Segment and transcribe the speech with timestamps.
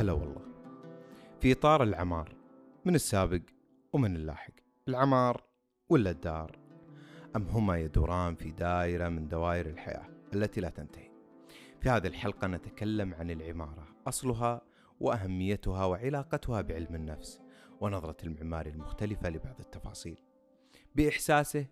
[0.00, 0.42] هلا والله.
[1.40, 2.34] في إطار العمار
[2.84, 3.40] من السابق
[3.92, 4.52] ومن اللاحق.
[4.88, 5.44] العمار
[5.88, 6.58] ولا الدار؟
[7.36, 11.10] أم هما يدوران في دائرة من دوائر الحياة التي لا تنتهي؟
[11.80, 14.60] في هذه الحلقة نتكلم عن العمارة أصلها
[15.00, 17.40] وأهميتها وعلاقتها بعلم النفس
[17.80, 20.20] ونظرة المعماري المختلفة لبعض التفاصيل.
[20.94, 21.66] بإحساسه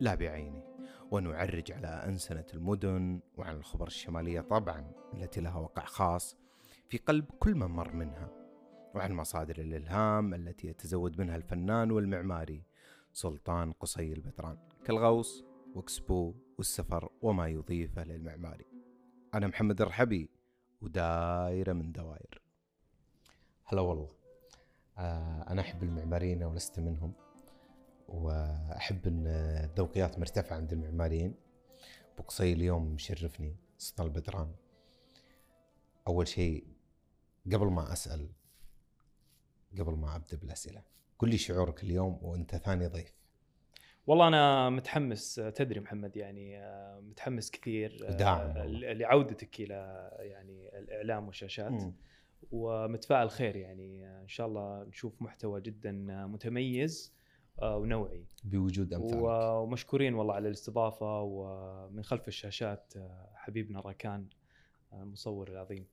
[0.00, 0.62] لا بعينه
[1.10, 6.36] ونعرج على أنسنة المدن وعن الخبر الشمالية طبعا التي لها وقع خاص
[6.90, 8.28] في قلب كل من مر منها
[8.94, 12.62] وعن مصادر الإلهام التي يتزود منها الفنان والمعماري
[13.12, 15.44] سلطان قصي البدران كالغوص
[15.74, 18.66] وكسبو والسفر وما يضيفه للمعماري.
[19.34, 20.30] أنا محمد الرحبي
[20.80, 22.42] ودايرة من دوائر
[23.64, 24.12] هلا والله.
[24.98, 27.12] آه أنا أحب المعماريين ولست منهم
[28.08, 29.26] وأحب أن
[29.64, 31.34] الذوقيات مرتفعة عند المعماريين.
[32.18, 34.54] بقصي اليوم مشرفني سلطان البدران
[36.06, 36.79] أول شيء
[37.52, 38.28] قبل ما أسأل
[39.78, 40.82] قبل ما أبدأ بالأسئلة
[41.18, 43.14] قل لي شعورك اليوم وأنت ثاني ضيف.
[44.06, 48.92] والله أنا متحمس تدري محمد يعني آه، متحمس كثير آه، والله.
[48.92, 51.70] لعودتك إلى يعني الإعلام والشاشات.
[51.72, 51.94] مم.
[52.52, 55.92] ومتفائل خير يعني آه، إن شاء الله نشوف محتوى جدا
[56.26, 57.14] متميز
[57.62, 58.24] ونوعي.
[58.44, 59.22] بوجود أمثالك.
[59.22, 62.94] و- ومشكورين والله على الاستضافة ومن خلف الشاشات
[63.34, 64.26] حبيبنا راكان.
[64.92, 65.86] المصور العظيم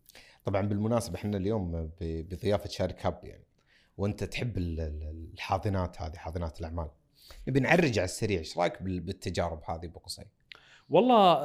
[0.46, 1.90] طبعا بالمناسبة إحنا اليوم ب-
[2.30, 3.44] بضيافة شارك hub يعني
[3.98, 6.90] وأنت تحب ال- ال- الحاضنات هذه حاضنات الأعمال
[7.48, 10.26] نبي نعرج على السريع إيش رأيك بال- بالتجارب هذه بقصي؟
[10.90, 11.38] والله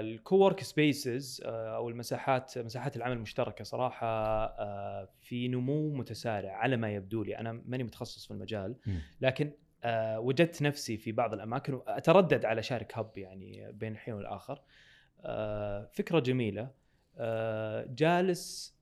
[0.00, 4.06] ال co-work spaces أو المساحات مساحات العمل المشتركة صراحة
[4.46, 8.76] آه، في نمو متسارع على ما يبدو لي أنا ماني متخصص في المجال.
[9.20, 9.50] لكن
[9.84, 14.60] آه، وجدت نفسي في بعض الأماكن اتردد على شارك هب يعني بين الحين والآخر آه،
[15.92, 16.70] فكرة جميلة.
[17.18, 18.74] آه، جالس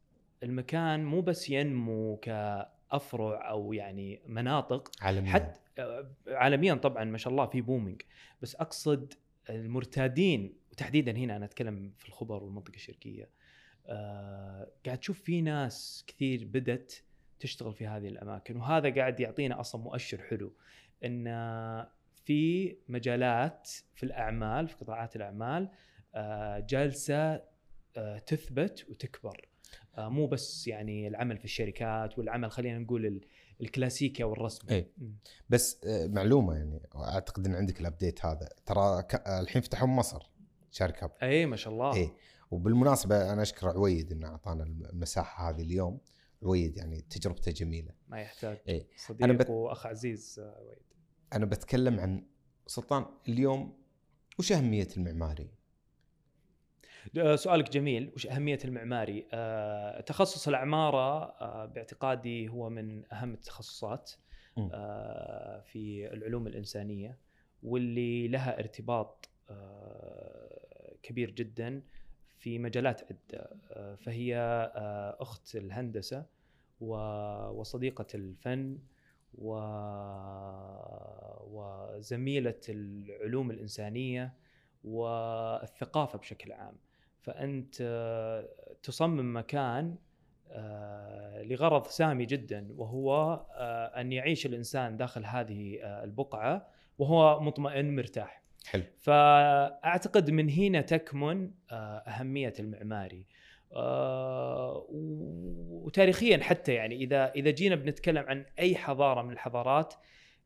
[0.43, 5.31] المكان مو بس ينمو كأفرع أو يعني مناطق عالميا.
[5.31, 8.03] حتى آه، عالميا طبعا ما شاء الله في بومينج
[8.43, 9.15] بس أقصد
[9.51, 13.29] المرتادين وتحديدا هنا أنا أتكلم في الخبر والمنطقة الشرقية
[13.87, 17.05] آه قاعد تشوف في ناس كثير بدت
[17.41, 18.57] تشتغل في هذه الأماكن.
[18.57, 20.53] وهذا قاعد يعطينا أصلا مؤشر حلو
[21.05, 21.25] إن
[22.25, 25.71] في مجالات في الأعمال في قطاعات الأعمال آه
[26.61, 27.43] جالسه
[27.97, 29.49] آه تثبت وتكبر.
[29.99, 33.21] آه مو بس يعني العمل في الشركات والعمل خلينا نقول ال-
[33.61, 34.87] الكلاسيكي أو الرسمي.
[34.99, 35.15] مم.
[35.51, 38.49] بس آه، معلومة يعني أعتقد إن عندك الابديت هذا.
[38.67, 40.31] ترى الحين فتحوا مصر
[40.71, 41.95] شارك هاب اي ما شاء الله.
[41.97, 42.13] إيه.
[42.51, 46.01] وبالمناسبة أنا أشكر عويد إنه أعطانا المساحة هذه اليوم.
[46.43, 47.93] عويد يعني تجربته جميلة.
[48.09, 48.59] ما يحتاج.
[48.69, 48.87] إيه.
[48.97, 50.79] صديق أنا بت- وأخ عزيز آه، ويد
[51.33, 52.27] أنا بتكلم عن
[52.67, 53.79] سلطان اليوم
[54.39, 55.51] وش أهمية المعماري؟
[57.19, 58.13] آه، سؤالك جميل.
[58.15, 64.13] وش أهمية المعماري؟ آه، تخصص العمارة آه، باعتقادي هو من أهم التخصصات.
[64.59, 67.19] آه، في العلوم الإنسانية
[67.63, 71.83] واللي لها ارتباط آه، كبير جدا
[72.39, 73.51] في مجالات عدة.
[73.71, 74.37] آه، فهي
[75.21, 76.27] أخت الهندسة
[76.81, 78.79] وصديقة الفن
[79.35, 79.55] و...
[81.51, 84.35] وزميلة العلوم الإنسانية
[84.85, 86.75] والثقافة بشكل عام.
[87.23, 88.49] فأنت آه،
[88.83, 89.97] تصمم مكان
[90.55, 96.69] آه، لغرض سامي جدا وهو آه، أن يعيش الإنسان داخل هذه آه، البقعة
[96.99, 98.43] وهو مطمئن مرتاح.
[98.67, 98.83] حلو.
[98.99, 103.27] فأعتقد من هنا تكمن أهمية المعماري.
[105.85, 109.95] وتاريخيا حتى يعني إذا إذا جينا بنتكلم عن أي حضارة من الحضارات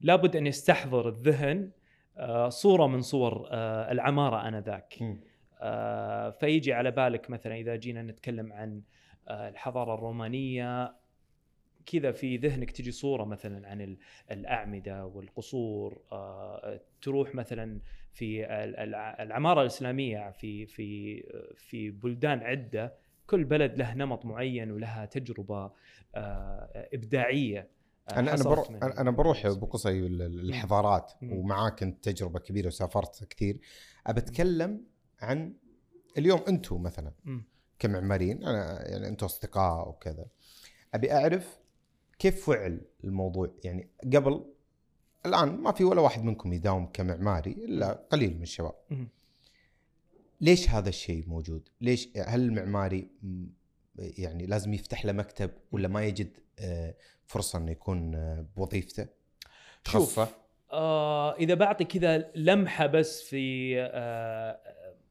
[0.00, 1.70] لابد أن يستحضر الذهن
[2.48, 3.48] صورة من صور
[3.91, 5.19] العمارة آنذاك.
[6.40, 8.82] فيجي على بالك مثلا إذا جينا نتكلم عن
[9.28, 10.94] آه، الحضارة الرومانية
[11.86, 13.98] كذا في ذهنك تجي صورة مثلا عن ال-
[14.30, 17.80] الأعمدة والقصور آه، تروح مثلا
[18.12, 21.22] في ال- الع- العمارة الإسلامية في في
[21.56, 22.94] في بلدان عدة
[23.26, 25.72] كل بلد له نمط معين ولها تجربة
[26.14, 27.68] آه، إبداعية
[28.09, 31.12] آه، أنا أنا بروح أنا بروح بقصي ال- ال- الحضارات.
[31.22, 33.59] ومعاك أنت تجربة كبيرة وسافرت كثير.
[34.06, 34.84] ابى اتكلم
[35.21, 35.54] عن
[36.18, 37.13] اليوم أنتم مثلا.
[37.78, 40.27] كمعماريين أنا يعني أنتم أصدقاء وكذا
[40.95, 41.59] أبي أعرف
[42.18, 44.45] كيف فعل الموضوع يعني قبل
[45.27, 48.74] الآن ما في ولا واحد منكم يداوم كمعماري إلا قليل من الشباب.
[50.41, 53.10] ليش هذا الشيء موجود؟ ليش هل المعماري
[53.98, 56.95] يعني لازم يفتح له مكتب ولا ما يجد آه،
[57.27, 59.07] فرصة إنه يكون آه، بوظيفته؟
[59.84, 60.28] شوف تخصصه؟
[60.72, 64.60] آه إذا بعطي كذا لمحة بس في آه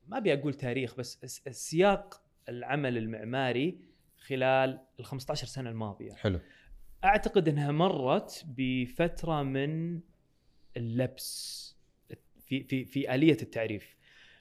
[0.08, 3.80] ما أبي أقول تاريخ بس سياق العمل المعماري
[4.18, 6.14] خلال ال 15 سنة الماضية.
[6.14, 6.40] حلو.
[7.04, 10.00] أعتقد إنها مرت بفترة من
[10.78, 11.66] اللبس
[12.40, 13.96] في في في آلية التعريف.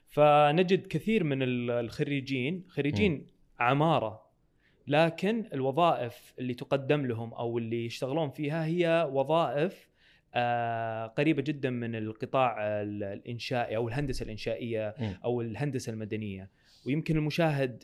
[0.07, 3.27] فنجد كثير من ال- الخريجين خريجين
[3.59, 4.25] عمارة
[4.87, 9.89] لكن الوظائف اللي تقدم لهم أو اللي يشتغلون فيها هي وظائف
[11.17, 14.89] قريبة جدا من القطاع ال- الإنشائي أو الهندسة الإنشائية.
[15.25, 16.49] أو الهندسة المدنية
[16.85, 17.83] ويمكن المشاهد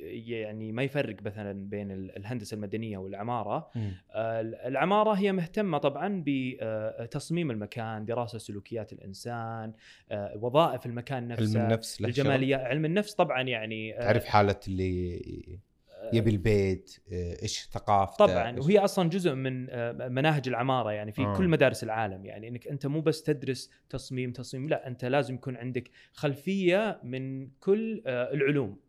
[0.00, 3.92] يعني ما يفرق مثلا بين ال- الهندسة المدنية والعمارة مم.
[4.12, 9.72] آه، العمارة هي مهتمة طبعا بتصميم المكان دراسة سلوكيات الإنسان
[10.10, 15.20] آه، وظائف المكان نفسه علم النفس؟ الجمالية علم النفس طبعا يعني آه، تعرف حالة اللي
[16.12, 21.22] يبي البيت آه، إيش ثقافته طبعا وهي أصلا جزء من آه، مناهج العمارة يعني في
[21.22, 21.36] آه.
[21.36, 25.56] كل مدارس العالم يعني إنك أنت مو بس تدرس تصميم تصميم لا أنت لازم يكون
[25.56, 28.86] عندك خلفية من كل آه، العلوم.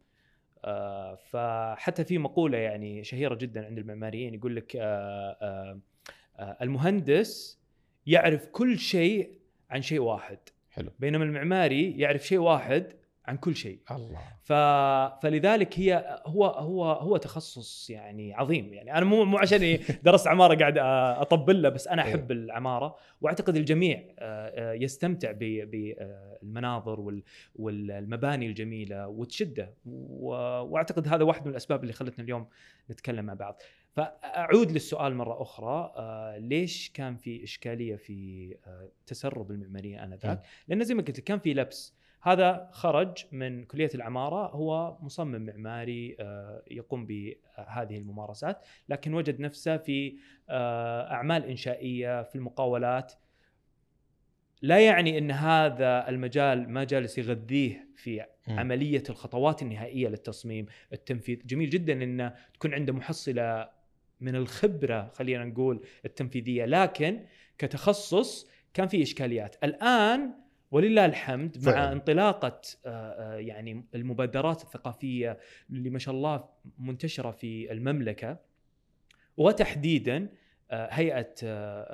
[1.32, 4.78] فحتى في مقولة يعني شهيرة جدا عند المعماريين يقول لك
[6.62, 7.60] المهندس
[8.06, 10.40] يعرف كل شيء عن شيء واحد.
[10.70, 10.92] حلو.
[11.00, 12.94] بينما المعماري يعرف شيء واحد
[13.28, 13.80] عن كل شيء.
[13.92, 14.20] الله.
[14.44, 14.54] ف...
[15.24, 18.74] فلذلك هي هو هو هو تخصص يعني عظيم.
[18.74, 20.78] يعني أنا مو مو عشان درست عمارة قاعد
[21.22, 22.96] أطبل له بس أنا أحب العمارة.
[23.22, 24.04] وأعتقد الجميع
[24.74, 27.24] يستمتع بالمناظر وال-
[27.56, 29.74] والمباني الجميلة وتشده.
[29.86, 32.48] وأعتقد هذا واحد من الأسباب اللي خلتنا اليوم
[32.92, 33.62] نتكلم مع بعض.
[33.92, 35.94] فأعود للسؤال مرة أخرى.
[35.98, 41.24] آه، ليش كان في إشكالية في آه، تسرب المعماريين آنذاك؟ لأن زي ما قلت لك
[41.24, 41.97] كان في لبس.
[42.22, 49.78] هذا خرج من كلية العمارة هو مصمم معماري آه، يقوم بهذه الممارسات لكن وجد نفسه
[49.78, 50.18] في
[50.50, 53.14] آه، أعمال إنشائية في المقاولات.
[54.62, 58.26] لا يعني إن هذا المجال ما جالس يغذيه في.
[58.48, 63.70] عملية الخطوات النهائية للتصميم التنفيذ جميل جدا ان تكون عنده محصلة
[64.22, 67.26] من الخبرة خلينا نقول التنفيذية لكن
[67.58, 69.56] كتخصص كان في إشكاليات.
[69.64, 70.34] الآن
[70.72, 71.92] ولله الحمد مع فعلاً.
[71.92, 75.38] انطلاقة آه، آه، يعني المبادرات الثقافية
[75.70, 76.50] اللي ما شاء الله
[76.80, 78.40] منتشرة في المملكة
[79.38, 80.30] وتحديدا
[80.72, 81.34] آه، هيئة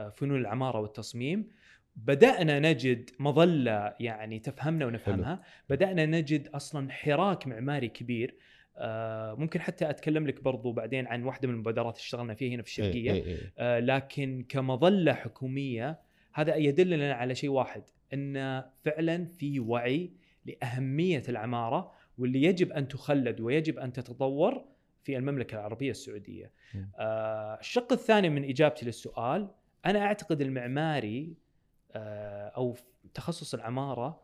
[0.10, 1.48] فنون العمارة والتصميم
[1.96, 8.36] بدأنا نجد مظلة يعني تفهمنا ونفهمها بدأنا نجد أصلا حراك معماري كبير
[8.78, 12.64] آه، ممكن حتى أتكلم لك برضو بعدين عن واحدة من المبادرات اللي اشتغلنا فيها هنا
[12.64, 13.54] في الشرقية إيه، إيه، إيه.
[13.58, 16.00] آه، لكن كمظلة حكومية
[16.34, 20.12] هذا يدلنا على شيء واحد إن فعلا في وعي
[20.45, 24.65] لأهمية العمارة واللي يجب أن تخلد ويجب أن تتطور
[25.04, 26.51] في المملكة العربية السعودية.
[26.98, 29.50] آه، الشق الثاني من إجابتي للسؤال
[29.86, 31.38] أنا أعتقد المعماري
[31.92, 32.75] آه، أو
[33.13, 34.24] تخصص العمارة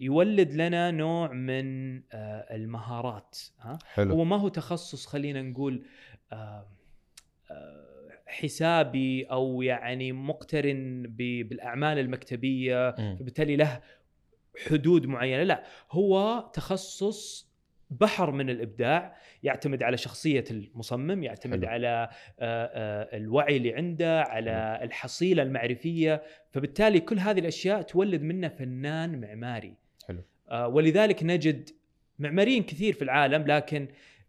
[0.00, 4.14] يولد لنا نوع من آه، المهارات ها؟ حلو.
[4.14, 5.84] هو ما هو تخصص خلينا نقول
[6.32, 6.66] آه،
[7.50, 7.91] آه،
[8.32, 12.90] حسابي أو يعني مقترن بالأعمال المكتبية.
[12.90, 13.80] فبالتالي له
[14.68, 17.52] حدود معينة لا هو تخصص
[18.00, 21.72] بحر من الإبداع يعتمد على شخصية المصمم يعتمد حلو.
[21.72, 28.48] على آه، آه، الوعي اللي عنده على الحصيلة المعرفية فبالتالي كل هذه الأشياء تولد منه
[28.48, 29.74] فنان معماري
[30.08, 30.22] حلو.
[30.50, 31.70] آه، ولذلك نجد
[32.18, 33.88] معماريين كثير في العالم لكن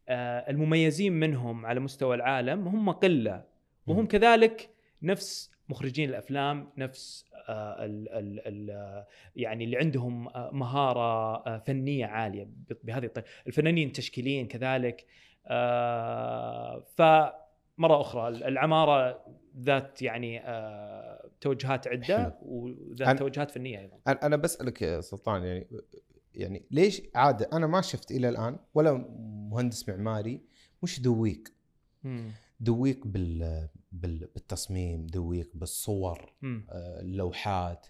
[0.09, 3.43] المميزين منهم على مستوى العالم هم قلة
[3.87, 4.05] وهم.
[4.05, 4.69] كذلك
[5.01, 12.05] نفس مخرجين الأفلام نفس آه، ال ال ال يعني اللي عندهم آه، مهارة آه، فنية
[12.05, 12.47] عالية
[12.83, 15.05] بهذه الطريقة الفنانين التشكيليين كذلك
[15.47, 19.25] آه، فمره أخرى العمارة
[19.59, 22.37] ذات يعني آه، توجهات عدة.
[22.41, 25.67] وذات أنا- توجهات فنية أيضا أنا بسألك يا سلطان يعني
[26.35, 28.93] يعني ليش عادة أنا ما شفت إلى الآن ولا
[29.51, 30.41] مهندس معماري
[30.83, 31.43] مش دويق
[32.59, 36.33] دويق بال بال- بالتصميم دويق بالصور.
[36.43, 37.87] آه، اللوحات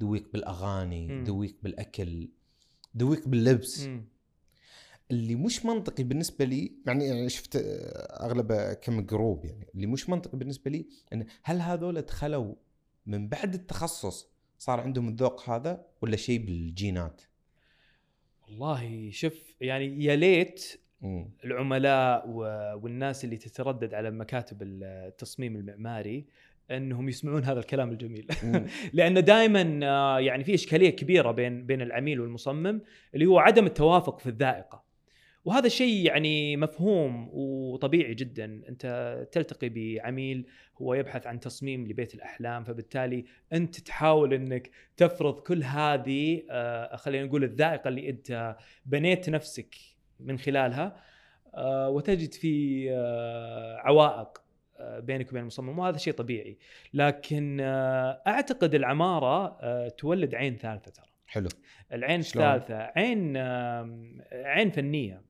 [0.00, 1.24] دويق بالأغاني مم.
[1.24, 2.28] دويق بالأكل
[2.94, 3.88] دويق باللبس.
[5.10, 10.08] اللي مش منطقي بالنسبة لي يعني يعني شفت آه، اغلبه كم جروب يعني اللي مش
[10.08, 12.54] منطقي بالنسبة لي إن هل هذول دخلوا
[13.06, 14.28] من بعد التخصص
[14.58, 17.22] صار عندهم الذوق هذا ولا شيء بالجينات؟
[18.42, 20.80] والله شوف يعني يا ليت.
[21.44, 22.28] العملاء
[22.82, 26.26] والناس اللي تتردد على مكاتب التصميم المعماري
[26.70, 28.26] انهم يسمعون هذا الكلام الجميل.
[28.92, 29.60] لأن دائما
[30.18, 32.80] يعني في إشكالية كبيرة بين بين العميل والمصمم
[33.14, 34.92] اللي هو عدم التوافق في الذائقة.
[35.44, 38.62] وهذا شيء يعني مفهوم وطبيعي جدا.
[38.68, 40.46] أنت تلتقي بعميل
[40.82, 47.26] هو يبحث عن تصميم لبيت الأحلام فبالتالي أنت تحاول إنك تفرض كل هذه آه، خلينا
[47.26, 48.56] نقول الذائقة اللي أنت
[48.86, 49.74] بنيت نفسك
[50.24, 50.96] من خلالها
[51.54, 54.42] آه، وتجد في آه، عوائق
[54.78, 56.58] آه، بينك وبين المصمم وهذا شيء طبيعي.
[56.94, 57.58] لكن
[58.26, 61.06] أعتقد العمارة تولد عين ثالثة ترى.
[61.26, 61.48] حلو.
[61.92, 63.36] العين؟ الثالثة عين
[64.32, 65.22] عين فنية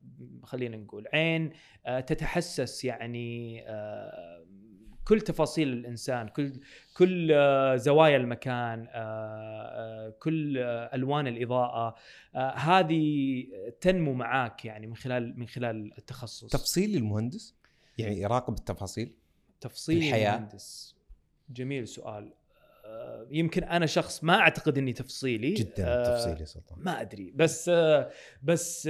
[0.43, 1.07] خلينا نقول.
[1.13, 1.51] عين
[1.85, 3.63] تتحسس يعني
[5.07, 6.59] كل تفاصيل الإنسان كل
[6.97, 10.57] كل آه، زوايا المكان آه، آه، كل
[10.93, 11.95] ألوان الإضاءة
[12.55, 13.45] هذه
[13.81, 16.51] تنمو معاك يعني من خلال من خلال التخصص.
[16.51, 17.55] تفصيلي المهندس؟
[17.97, 19.13] يعني يراقب التفاصيل؟
[19.61, 20.35] تفصيل الحياة.
[20.35, 20.95] المهندس.
[21.49, 22.33] جميل سؤال.
[23.29, 25.53] يمكن أنا شخص ما أعتقد إني تفصيلي.
[25.53, 26.79] جدا تفصيلي سلطان.
[26.79, 27.31] ما أدري.
[27.35, 27.71] بس
[28.43, 28.89] بس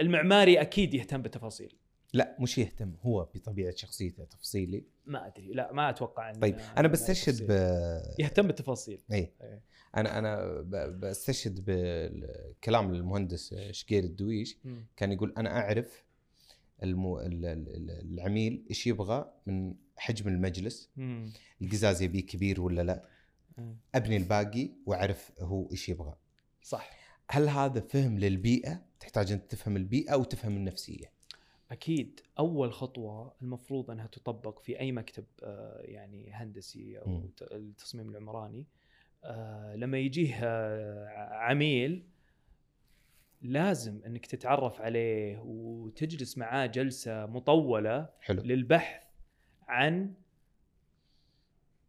[0.00, 1.79] المعماري أكيد يهتم بالتفاصيل.
[2.12, 6.88] لا مش يهتم هو بطبيعة شخصيته تفصيلي ما أدري لا ما أتوقع إن طيب أنا
[6.88, 7.46] بستشهد.
[7.46, 7.50] ب
[8.18, 9.62] يهتم بالتفاصيل اي إيه.
[9.96, 14.86] أنا أنا بستشهد بكلام المهندس شقير الدويش مم.
[14.96, 16.04] كان يقول أنا أعرف
[16.82, 17.20] المو...
[17.20, 20.90] ال- ال- ال- العميل إيش يبغى من حجم المجلس.
[21.62, 23.04] القزاز يبيه كبير ولا لا
[23.58, 23.76] مم.
[23.94, 26.14] أبني الباقي وأعرف هو إيش يبغى
[26.62, 26.90] صح
[27.30, 31.12] هل هذا فهم للبيئة تحتاج أنت تفهم البيئة وتفهم النفسية
[31.70, 38.66] أكيد أول خطوة المفروض أنها تطبق في أي مكتب آه، يعني هندسي أو التصميم العمراني
[39.24, 42.06] آه، لما يجيه آه، عميل
[43.42, 48.42] لازم أنك تتعرف عليه وتجلس معاه جلسة مطولة حلو.
[48.42, 49.02] للبحث
[49.68, 50.14] عن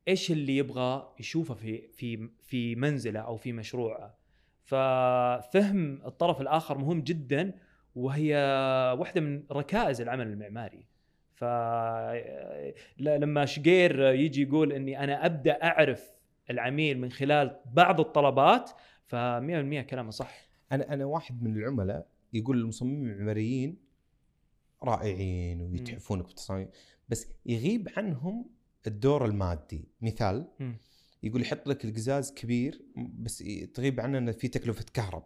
[0.07, 4.17] إيش اللي يبغى يشوفه في في في منزله أو في مشروعه.
[4.63, 7.53] ففهم الطرف الآخر مهم جدا
[7.95, 8.35] وهي
[8.99, 10.85] واحدة من ركائز العمل المعماري.
[11.33, 11.43] ف
[12.97, 16.11] لما شقير يجي يقول إني أنا أبدأ أعرف
[16.49, 18.71] العميل من خلال بعض الطلبات
[19.05, 19.17] ف 100%
[19.81, 20.49] كلامه صح.
[20.71, 23.77] أنا أنا واحد من العملاء يقول المصممين المعماريين
[24.83, 26.67] رائعين ويتحفونك بالتصاميم
[27.09, 28.45] بس يغيب عنهم
[28.87, 29.87] الدور المادي.
[30.01, 30.77] مثال مم.
[31.23, 33.43] يقول يحط لك القزاز كبير بس
[33.73, 35.23] تغيب عنه إنه في تكلفة كهرب.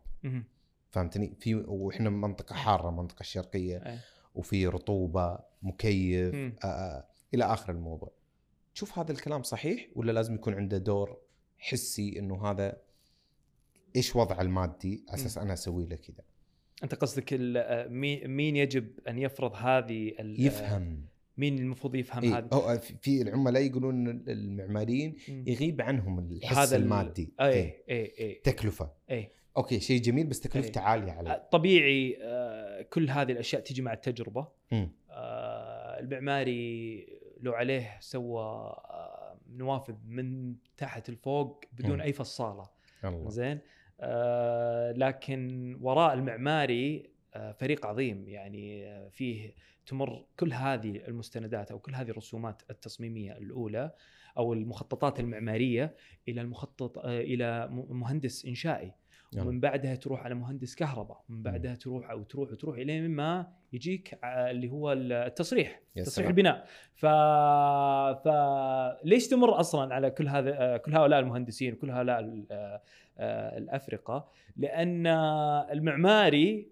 [0.96, 3.98] فهمتني؟ في وإحنا منطقة حارة منطقة الشرقيه أي.
[4.36, 6.36] وفي رطوبة مكيف.
[6.36, 8.12] آه آه إلى آخر الموضوع.
[8.76, 11.18] تشوف هذا الكلام صحيح ولا لازم يكون عنده دور
[11.58, 12.78] حسي إنه هذا
[13.96, 16.24] إيش وضعه المادي على أساس أنا أسوي له كذا؟
[16.84, 17.88] أنت قصدك آه،
[18.28, 21.06] مين يجب أن يفرض هذه ال- يفهم.
[21.38, 25.16] مين المفروض يفهم إيه هذه؟ أو في- العملاء يقولون المعماريين.
[25.28, 27.34] يغيب عنهم الحس هذا ال- المادي.
[27.42, 27.84] اي إيه.
[27.90, 28.92] اي اي تكلفة.
[29.12, 30.86] اي okay شيء جميل بس تكلفته إيه.
[30.86, 34.48] عالية عليه طبيعي آه، كل هذه الأشياء تجي مع التجربة.
[35.10, 37.06] آه، المعماري
[37.42, 42.02] لو عليه سوى آه، نوافذ من تحت لفوق بدون مم.
[42.02, 42.70] أي فصالة
[43.04, 43.60] الله زين
[44.00, 49.54] آه لكن وراء المعماري آه فريق عظيم يعني آه فيه
[49.86, 53.92] تمر كل هذه المستندات أو كل هذه الرسومات التصميمية الأولى
[54.38, 55.96] أو المخططات المعمارية
[56.28, 58.92] إلى المخطط آه إلى م- مهندس إنشائي.
[59.38, 64.20] ومن بعدها تروح على مهندس كهرباء ومن بعدها تروح أو تروح وتروح إلى ما يجيك
[64.24, 66.28] اللي هو التصريح تصريح.
[66.28, 66.66] البناء.
[66.94, 67.06] ف
[68.26, 72.82] فليش تمر أصلا على كل هذا آه، كل هؤلاء المهندسين وكل هؤلاء آه،
[73.18, 74.28] آه، الأفرقة؟
[74.58, 75.08] لأن
[75.72, 76.68] المعماري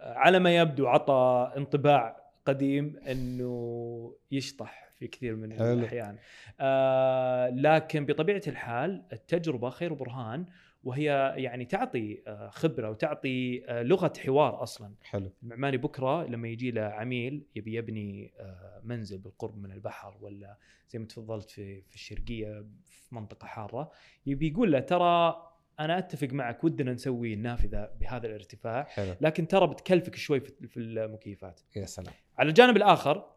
[0.00, 5.52] على ما يبدو عطى انطباع قديم إنه يشطح في كثير من.
[5.52, 6.16] الأحيان.
[6.60, 10.46] آه لكن بطبيعة الحال التجربة خير برهان.
[10.84, 14.94] وهي يعني تعطي آه، خبرة وتعطي آه، لغة حوار أصلا.
[15.02, 15.32] حلو.
[15.42, 20.56] المعماري بكرة لما يجي له عميل يبي يبني آه، منزل بالقرب من البحر ولا
[20.88, 23.90] زي ما تفضلت في في الشرقية في منطقة حارة
[24.26, 25.42] يبي يقول له ترى
[25.80, 29.14] أنا أتفق معك ودنا نسوي النافذة بهذا الارتفاع حلو.
[29.20, 31.60] لكن ترى بتكلفك شوي في في المكيفات.
[31.76, 32.14] يا سلام.
[32.38, 33.36] على الجانب الآخر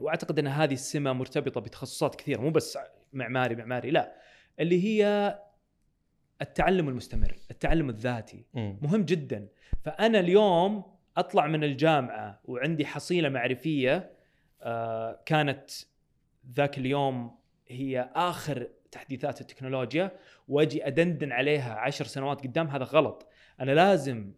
[0.00, 2.78] وأعتقد أن هذه السمة مرتبطة بتخصصات كثيرة مو بس
[3.12, 4.16] معماري معماري لا
[4.60, 5.34] اللي هي
[6.42, 8.78] التعلم المستمر التعلم الذاتي مم.
[8.82, 9.48] مهم جدا
[9.84, 10.84] فأنا اليوم
[11.16, 14.10] أطلع من الجامعة وعندي حصيلة معرفية
[14.62, 15.70] آه، كانت
[16.54, 17.38] ذاك اليوم
[17.68, 20.12] هي آخر تحديثات التكنولوجيا
[20.48, 23.28] وأجي أدندن عليها عشر سنوات قدام هذا غلط
[23.60, 24.32] أنا لازم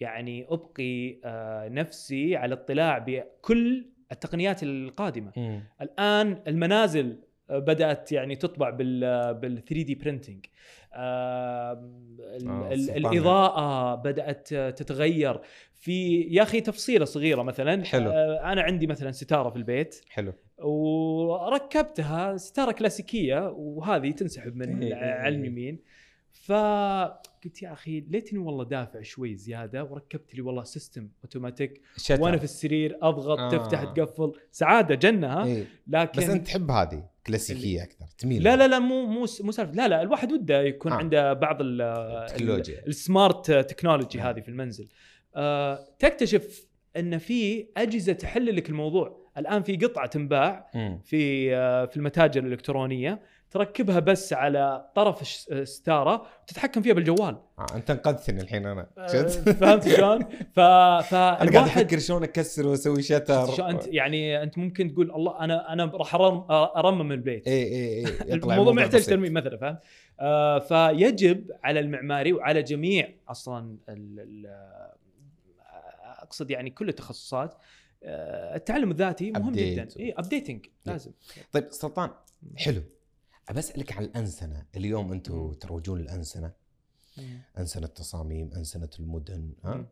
[0.00, 5.62] يعني أبقي آه، نفسي على اطلاع بكل التقنيات القادمة مم.
[5.82, 7.18] الآن المنازل
[7.50, 10.46] بدأت يعني تطبع بال بال 3 دي برينتنج
[10.92, 11.92] آه،.
[12.72, 15.40] الإضاءة بدأت تتغير
[15.74, 18.10] في يا أخي تفصيلة صغيرة مثلا حلو.
[18.10, 24.94] آه، أنا عندي مثلا ستارة في البيت حلو وركبتها ستارة كلاسيكية وهذه تنسحب من إيه،
[24.94, 25.12] إيه، إيه.
[25.12, 25.78] على اليمين
[26.32, 31.80] فقلت يا أخي ليتني والله دافع شوي زيادة وركبت لي والله system automatic.
[32.18, 33.48] وأنا في السرير أضغط آه.
[33.48, 35.64] تفتح تقفل سعادة جنة ها إيه.
[35.86, 39.72] لكن بس أنت تحب هذه كلاسيكية أكثر تميل لا لا لا مو مو مو سالفة
[39.72, 40.96] لا لا الواحد وده يكون آه.
[40.96, 42.78] عنده بعض ال- التكنولوجيا.
[42.78, 44.30] ال- ال smart technology آه.
[44.30, 44.88] هذه في المنزل
[45.36, 46.66] آه تكتشف
[46.96, 50.70] إن في أجهزة تحل لك الموضوع الآن في قطعة تنباع.
[51.04, 53.20] في آه في المتاجر الإلكترونية
[53.56, 55.22] تركبها بس على طرف
[55.52, 57.66] الستارة وتتحكم فيها بالجوال آه.
[57.74, 60.22] أنت انقذتني الحين أنا آه،؟ فهمت شلون؟
[60.52, 65.40] ف أنا قاعد أفكر شلون أكسر وأسوي شتر شو أنت يعني أنت ممكن تقول الله
[65.40, 69.04] أنا أنا راح أرم- أرمم البيت اي اي اي الموضوع ما يحتاج.
[69.06, 69.78] ترميم مثلا فاهم؟
[70.20, 74.46] آه فيجب على المعماري وعلى جميع أصلا ال ال
[76.22, 77.54] أقصد يعني كل التخصصات
[78.04, 79.52] آه التعلم الذاتي مهم.
[79.52, 81.10] جدا اي ابديتنج لازم
[81.52, 82.10] طيب سلطان
[82.56, 82.82] حلو
[83.48, 84.66] أبى أسألك عن الأنسنة.
[84.76, 86.52] اليوم أنتم تروجون الانسنه
[87.58, 89.86] أنسنة تصاميم أنسنة المدن ها؟ مم.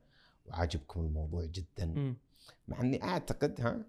[0.46, 1.86] وعاجبكم الموضوع جدا.
[1.86, 2.16] مم.
[2.68, 3.80] مع إني أعتقد ها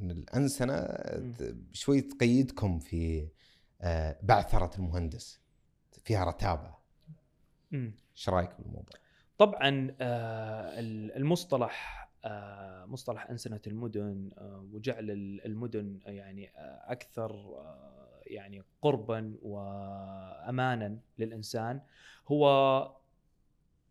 [0.00, 0.88] إن الأنسنة
[1.72, 3.28] شوي تقيدكم في
[3.80, 5.40] آه، بعثرة المهندس.
[6.04, 6.74] فيها رتابة.
[8.16, 8.94] إيش رأيك بالموضوع؟
[9.38, 10.72] طبعا آه،
[11.16, 14.30] المصطلح آه، مصطلح أنسنة المدن
[14.72, 16.50] وجعل ال- المدن يعني
[16.84, 17.30] أكثر
[18.32, 21.80] يعني قربا وامانا للإنسان
[22.28, 22.96] هو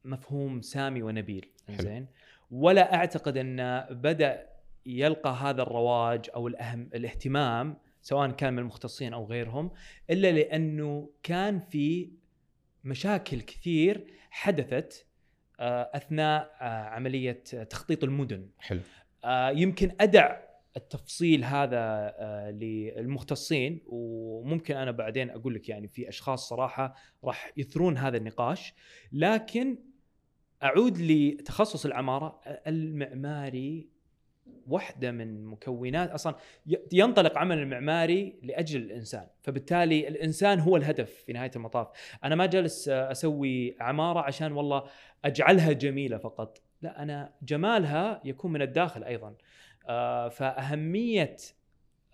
[0.06, 1.52] مفهوم سامي ونبيل.
[1.70, 2.08] زين
[2.52, 4.50] ولا أعتقد أن بدأ
[4.86, 9.72] يلقى هذا الرواج أو الاهم الاهتمام سواء كان من المختصين أو غيرهم
[10.10, 12.12] إلا لأنه كان في
[12.84, 15.06] مشاكل كثير حدثت
[15.60, 18.50] آه، أثناء آه، عملية تخطيط المدن.
[18.60, 18.80] حلو.
[19.24, 20.38] آه، يمكن أدع
[20.78, 21.78] التفصيل هذا
[22.20, 28.74] آه، للمختصين وممكن أنا بعدين أقول لك يعني في أشخاص صراحة راح يثرون هذا النقاش.
[29.12, 29.78] لكن
[30.64, 33.90] أعود لتخصص العمارة المعماري
[34.68, 36.36] واحدة من مكونات أصلا
[36.94, 39.28] ينطلق عمل المعماري لأجل الإنسان.
[39.42, 41.88] فبالتالي الإنسان هو الهدف في نهاية المطاف.
[42.24, 44.84] أنا ما جالس آه، أسوي عمارة عشان والله
[45.26, 46.62] أجعلها جميلة فقط.
[46.82, 49.36] لا أنا جمالها يكون من الداخل أيضا.
[50.30, 51.36] فأهمية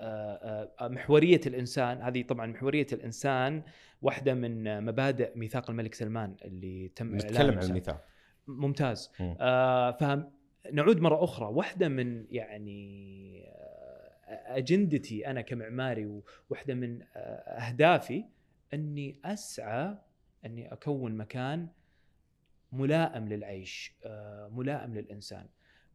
[0.01, 3.63] آه، آه، محورية الإنسان هذه طبعا محورية الإنسان
[4.01, 7.97] واحدة من آه، مبادئ ميثاق الملك سلمان اللي تم نتكلم عن المثال
[8.47, 9.12] ممتاز.
[9.19, 9.38] مم.
[9.39, 11.45] آه فنعود مرة أخرى.
[11.47, 17.17] واحدة من يعني آه، أجندتي أنا كمعماري وواحدة من آه،
[17.67, 18.25] أهدافي
[18.73, 19.97] أني أسعى
[20.45, 21.67] أني أكون مكان
[22.71, 25.45] ملائم للعيش آه، ملائم للإنسان.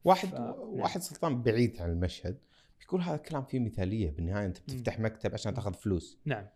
[0.05, 0.55] واحد ف- نعم.
[0.59, 2.39] واحد سلطان بعيد عن المشهد
[2.81, 6.19] بيقول هذا الكلام فيه مثالية بالنهاية أنت بتفتح مكتب عشان تاخذ فلوس.
[6.25, 6.47] نعم.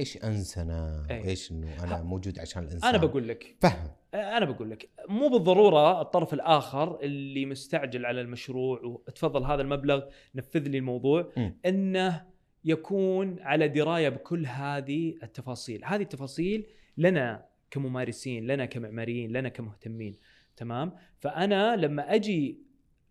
[0.00, 1.20] إيش أنسنة؟ أي.
[1.20, 3.56] وإيش إنه أنا موجود عشان الإنسان؟ أنا بقول لك.
[3.60, 3.90] فهم.
[4.14, 4.88] أنا بقول لك.
[5.08, 10.02] مو بالضرورة الطرف الآخر اللي مستعجل على المشروع وتفضل هذا المبلغ
[10.34, 11.58] نفذ لي الموضوع مم.
[11.66, 12.26] إنه
[12.64, 15.84] يكون على دراية بكل هذه التفاصيل.
[15.84, 16.66] هذه التفاصيل
[16.98, 20.16] لنا كممارسين لنا كمعماريين لنا كمهتمين
[20.56, 22.58] تمام؟ فأنا لما أجي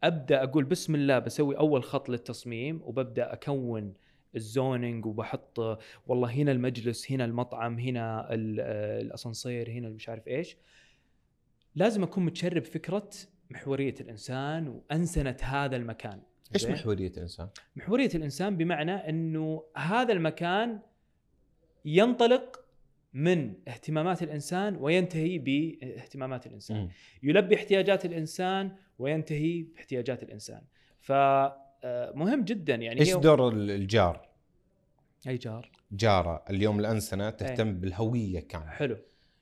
[0.04, 3.94] أبدأ أقول بسم الله بسوي أول خط للتصميم وببدأ أكون
[4.36, 5.60] الزوننج وبحط
[6.08, 8.36] والله هنا المجلس هنا المطعم هنا آه،
[9.02, 10.58] الأسانسير هنا مش عارف إيش
[11.76, 13.10] لازم أكون متشرب فكرة
[13.50, 16.22] محورية الإنسان وأنسنة هذا المكان
[16.54, 20.80] إيش؟ محورية الإنسان؟ محورية الإنسان بمعنى إنه هذا المكان
[21.86, 22.61] ينطلق
[23.14, 26.90] من اهتمامات الإنسان وينتهي باهتمامات الإنسان مم.
[27.24, 30.62] يلبي احتياجات الإنسان وينتهي باحتياجات الإنسان
[31.00, 34.30] فمهم جدا يعني إيش دور ال- الجار؟
[35.28, 38.98] أي جار جارة اليوم الأنسنة تهتم بالهوية كاملة حلو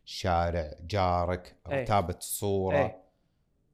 [0.05, 1.81] شارع جارك أي.
[1.83, 2.95] رتابة الصورة أي.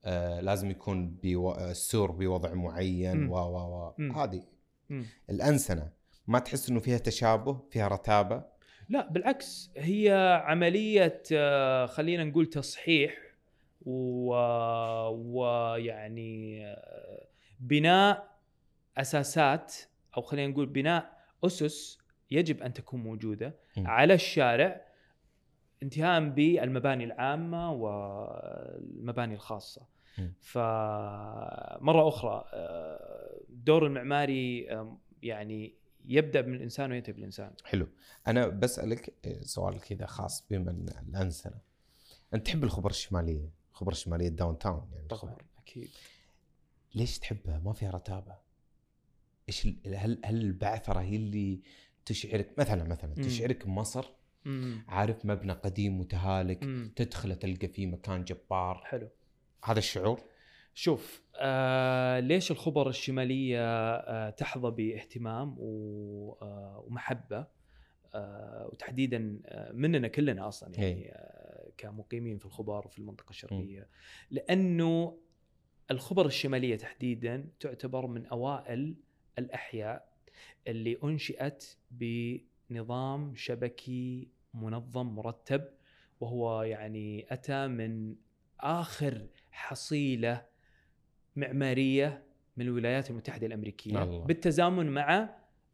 [0.05, 1.51] آه لازم يكون بيو...
[1.55, 3.27] السور بوضع معين.
[3.27, 4.11] و و و.
[4.15, 4.43] هذه.
[5.29, 5.91] الأنسنة
[6.27, 8.43] ما تحس إنه فيها تشابه فيها رتابة
[8.89, 10.11] لا بالعكس هي
[10.45, 13.17] عملية آه، خلينا نقول تصحيح
[13.81, 17.27] و- ويعني آه،
[17.59, 18.35] بناء
[18.97, 19.75] أساسات
[20.17, 21.99] أو خلينا نقول بناء أسس
[22.31, 23.87] يجب أن تكون موجودة م.
[23.87, 24.81] على الشارع
[25.83, 29.81] انتهاء بالمباني العامة والمباني الخاصة
[30.17, 30.27] م.
[30.41, 34.67] فمرة أخرى آه، دور المعماري
[35.23, 35.73] يعني
[36.07, 37.51] يبدأ من الإنسان وينتهي بالإنسان.
[37.63, 37.87] حلو.
[38.27, 41.57] أنا بسألك آه، سؤال كذا خاص بما ان الانسنه
[42.33, 45.89] أنت تحب الخبر الشمالية الخبر الشمالية الداون تاون يعني طبعا أكيد.
[46.95, 48.35] ليش تحبها ما فيها رتابة.
[49.49, 51.61] إيش هل هل البعثره هي اللي
[52.05, 53.23] تشعرك؟ مثلا مثلا مم.
[53.23, 54.05] تشعرك بمصر.
[54.87, 56.93] عارف مبنى قديم متهالك مم.
[56.95, 58.81] تدخله تلقى فيه مكان جبار.
[58.85, 59.09] حلو.
[59.63, 60.21] هذا الشعور؟
[60.77, 63.59] شوف آه ليش الخبر الشمالية
[63.95, 67.47] آه تحظى باهتمام و- آه ومحبة؟
[68.15, 71.11] آه وتحديدا آه مننا كلنا أصلا يعني إيه.
[71.11, 73.87] آه كمقيمين في الخبر وفي المنطقة الشرقية.
[74.31, 75.17] لأنه
[75.91, 78.95] الخبر الشمالية تحديدا تعتبر من أوائل
[79.39, 80.13] الأحياء
[80.67, 85.63] اللي أنشئت بنظام شبكي منظم مرتب
[86.19, 88.15] وهو يعني أتى من
[88.59, 90.45] آخر حصيلة
[91.35, 92.23] معمارية
[92.57, 94.25] من الولايات المتحدة الأمريكية الله.
[94.25, 95.29] بالتزامن مع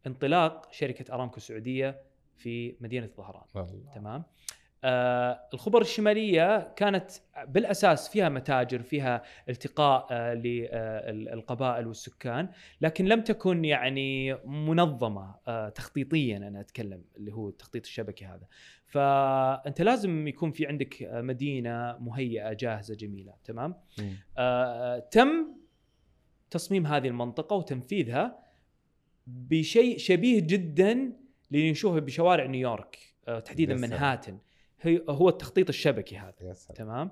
[0.06, 2.02] انطلاق شركة أرامكو السعودية
[2.36, 4.22] في مدينة ظهران والله تمام؟
[4.84, 7.10] آه الخبر الشمالية كانت
[7.46, 10.34] بالأساس فيها متاجر فيها التقاء آه
[11.12, 12.48] للقبائل والسكان
[12.80, 18.46] لكن لم تكن يعني منظمة آه تخطيطيا أنا أتكلم اللي هو التخطيط الشبكي هذا
[18.92, 23.74] فأنت لازم يكون في عندك آه، مدينة مهيئة جاهزة جميلة تمام.
[24.38, 25.46] آه، تم
[26.50, 28.38] تصميم هذه المنطقة وتنفيذها
[29.26, 31.12] بشيء شبيه جدا
[31.52, 33.74] اللي نشوفه بشوارع نيويورك آه، تحديدا.
[33.74, 34.38] منهاتن
[34.82, 36.52] هي- هو التخطيط الشبكي هذا.
[36.52, 36.76] سلام.
[36.76, 37.10] تمام؟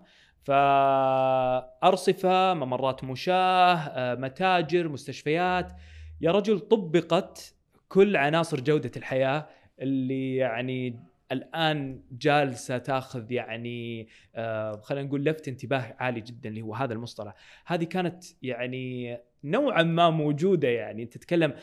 [1.80, 5.72] فأرصفة ممرات مشاة آه، متاجر مستشفيات.
[6.20, 7.54] يا رجل طبقت
[7.88, 9.48] كل عناصر جودة الحياة
[9.80, 11.00] اللي يعني
[11.32, 17.34] الآن جالسة تاخذ يعني آه خلينا نقول لفت انتباه عالي جدا اللي هو هذا المصطلح.
[17.66, 21.06] هذه كانت يعني نوعا ما موجودة يعني.
[21.06, 21.54] تتكلم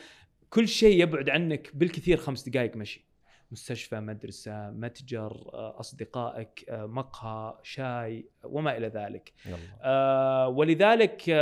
[0.50, 3.07] كل شيء يبعد عنك بالكثير خمس دقائق مشي.
[3.50, 9.32] مستشفى مدرسة متجر آه، أصدقائك آه، مقهى شاي وما إلى ذلك.
[9.46, 9.58] والله.
[9.82, 11.34] آه ولذلك آه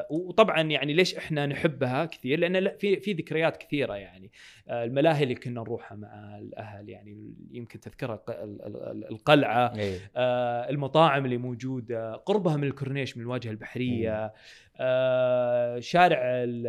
[0.00, 4.30] آه وطبعا يعني ليش إحنا نحبها كثير؟ لا- في في ذكريات كثيرة يعني.
[4.68, 9.98] آه الملاهي اللي كنا نروحها مع الأهل يعني يمكن تذكرها ق- ال- ال- القلعة إيه.
[10.16, 14.32] آه المطاعم اللي موجودة قربها من الكورنيش من الواجهة البحرية.
[14.80, 16.66] آه شارع ال-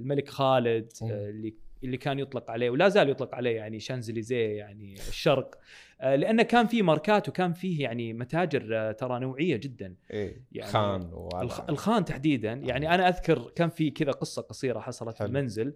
[0.00, 1.10] الملك خالد مم.
[1.10, 5.54] آه اللي اللي كان يطلق عليه ولا زال يطلق عليه يعني شانزليزيه يعني الشرق.
[6.00, 9.94] آه لأنه كان فيه ماركات وكان فيه يعني متاجر آه ترى نوعية جدا.
[10.10, 11.28] إيه يعني خان
[11.68, 12.52] الخان تحديدا.
[12.52, 15.24] يعني أنا أذكر كان في كذا قصة قصيرة حصلت في.
[15.24, 15.74] المنزل.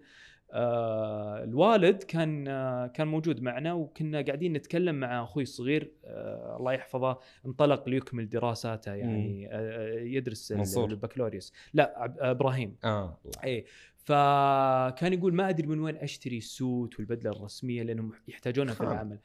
[0.51, 5.91] آه الوالد كان آه كان موجود معنا وكنا قاعدين نتكلم مع أخوي الصغير.
[6.05, 10.89] آه الله يحفظه انطلق ليكمل دراساته يعني آه آه، يدرس منصور.
[10.89, 11.53] البكالوريوس.
[11.73, 12.75] لا آه، إبراهيم.
[12.83, 13.63] آه الله.
[14.09, 18.81] فكان يقول ما أدري من وين أشتري السوت والبدلة الرسمية لأنهم يحتاجونها في.
[18.81, 19.19] العمل.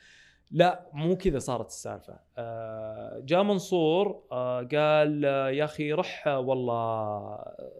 [0.50, 2.18] لا مو كذا صارت السالفة.
[2.38, 7.70] آه جاء منصور آه قال آه يا أخي رح آه، والله آه،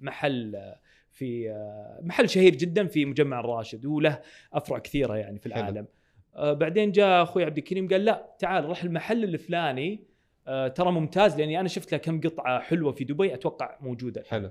[0.00, 0.80] محل آه،
[1.12, 4.20] في آه، محل شهير جدا في مجمع الراشد وله
[4.52, 5.62] أفرع كثيرة يعني في حلو.
[5.62, 5.86] العالم.
[6.36, 10.04] آه بعدين جاء أخوي عبد الكريم قال لا تعال روح المحل الفلاني.
[10.46, 14.24] آه ترى ممتاز لأني أنا شفت له كم قطعة حلوة في دبي أتوقع موجودة.
[14.28, 14.50] حلو.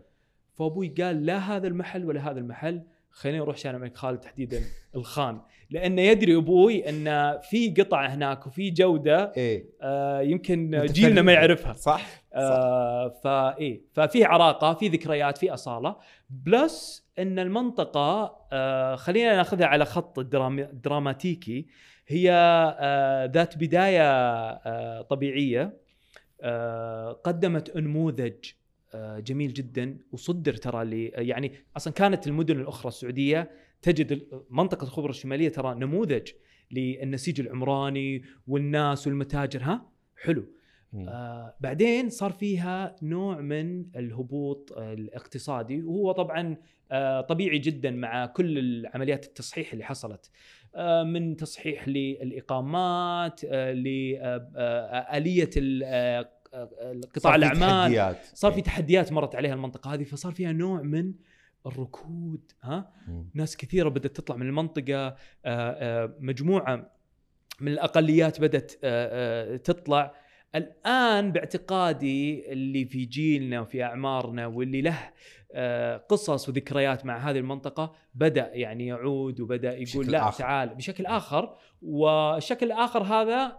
[0.58, 2.82] فابوي قال لا هذا المحل ولا هذا المحل.
[3.12, 4.62] خلينا نروح شارع الملك خالد تحديدا
[4.96, 5.42] الخان.
[5.70, 9.66] لأنه يدري أبوي أن في قطع هناك وفي جودة إيه.
[9.82, 10.86] آه يمكن.
[10.86, 11.74] جيلنا ما يعرفها.
[11.74, 12.22] صح صح.
[12.34, 15.96] آه فايه ففي عراقة في ذكريات في أصالة.
[16.30, 21.68] بلس أن المنطقة آه خلينا ناخذها على خط الدرام الدراماتيكي
[22.08, 22.32] هي
[22.80, 25.78] آه ذات بداية آه طبيعية
[26.42, 33.52] آه قدمت أنموذج آه جميل جدا وصدر ترى لي يعني أصلا كانت المدن الأخرى السعودية
[33.82, 36.28] تجد منطقة الخبر الشمالية ترى نموذج
[36.72, 39.62] للنسيج العمراني والناس والمتاجر.
[39.64, 39.90] ها؟
[40.24, 40.46] حلو.
[41.08, 46.58] آه بعدين صار فيها نوع من الهبوط آه الاقتصادي وهو طبعا
[46.92, 50.32] آه طبيعي جدا مع كل العمليات التصحيح اللي حصلت.
[50.76, 56.30] آه من تصحيح للإقامات آه لآلية ال- آه، آه،
[57.16, 58.26] قطاع الأعمال تحديات.
[58.34, 58.64] صار في إيه.
[58.64, 61.14] تحديات مرت عليها المنطقة هذه فصار فيها نوع من
[61.68, 62.94] الركود ها.
[63.34, 66.92] ناس كثيرة بدأت تطلع من المنطقة آه، آه، مجموعة
[67.62, 70.14] من الأقليات بدأت آه، تطلع
[70.56, 75.00] الآن باعتقادي اللي في جيلنا وفي أعمارنا واللي له
[75.98, 80.40] قصص وذكريات مع هذه المنطقة بدأ يعني يعود وبدأ يقول لا آخر.
[80.40, 83.58] تعال بشكل آخر والشكل الآخر هذا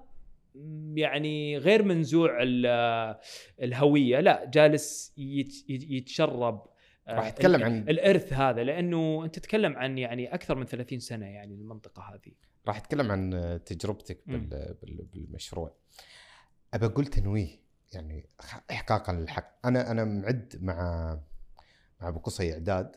[0.95, 3.17] يعني غير منزوع ال-
[3.63, 6.67] الهوية لا جالس يت- يتشرب
[7.09, 11.27] آه، راح اتكلم عن الإرث هذا لأنه أنت تتكلم عن يعني أكثر من 30 سنة
[11.27, 12.33] يعني المنطقة هذه.
[12.67, 14.21] راح اتكلم عن تجربتك.
[15.13, 15.75] بالمشروع.
[16.75, 17.49] أبى أقول تنويه
[17.93, 18.27] يعني
[18.71, 19.67] احقاقا للحق.
[19.67, 20.75] أنا أنا معد مع
[22.01, 22.97] مع أبو قصي إعداد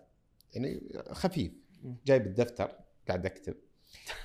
[0.53, 1.51] يعني خفيف.
[2.05, 2.71] جايب الدفتر
[3.07, 3.55] قاعد أكتب.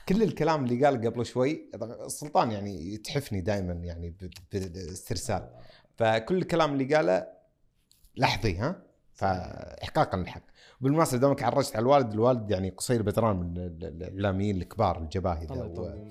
[0.09, 1.71] كل الكلام اللي قال قبل شوي
[2.07, 5.49] السلطان يعني يتحفني دائما يعني ب- ب- باسترسال.
[5.97, 7.27] فكل الكلام اللي قاله
[8.17, 8.83] لحظي ها؟
[9.15, 10.43] فاحقاقا للحق.
[10.81, 15.53] بالمناسبة دامك عرجت على الوالد الوالد يعني قصير بدران من ال- ال- الإعلاميين الكبار الجباهره
[15.65, 16.09] الله و-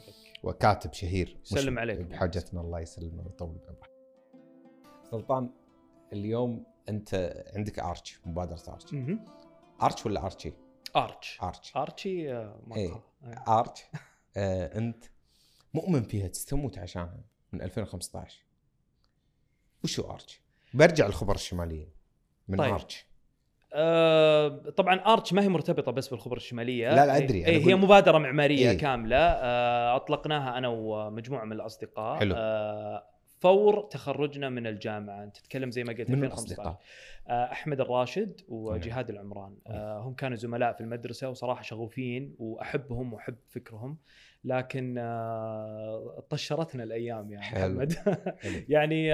[0.49, 1.37] وكاتب شهير.
[1.43, 1.99] سلم عليك.
[1.99, 3.89] بحاجتنا الله يسلمه ويطول بعمره
[5.11, 5.49] سلطان
[6.13, 8.95] اليوم أنت عندك ارتش مبادرة ارتش.
[9.83, 10.53] ارتش ولا ارتشي؟
[10.95, 12.59] ارتش ارتش ارتشي آه،.
[12.67, 12.81] مقهى.
[12.81, 13.03] إيه.
[13.47, 13.81] ارتش
[14.37, 15.03] آه أنت
[15.73, 18.43] مؤمن فيها تستموت عشانها من 2015
[19.83, 20.41] وشو ارتش؟
[20.73, 21.89] برجع الخبر الشمالية
[22.47, 22.73] من طيب.
[22.73, 23.05] ارتش
[23.77, 27.15] آه، طبعا ارتش ما هي مرتبطة بس بالخبر الشمالية لا، لا،.
[27.15, 28.77] اي أنا هي مبادرة معمارية إيه.
[28.77, 32.35] كاملة آه، أطلقناها أنا ومجموعة من الأصدقاء حلو.
[32.37, 33.03] آه،
[33.39, 35.23] فور تخرجنا من الجامعة.
[35.23, 36.79] أنت تتكلم زي ما قلت من 2015 الأصدقاء.
[37.27, 39.57] آه، أحمد الراشد وجهاد العمران.
[39.67, 43.97] آه، هم كانوا زملاء في المدرسة وصراحة شغوفين وأحبهم وأحب فكرهم.
[44.43, 47.73] لكن آه، طشرتنا الأيام يعني حلو.
[47.73, 47.93] محمد.
[48.39, 48.61] حلو.
[48.69, 49.13] يعني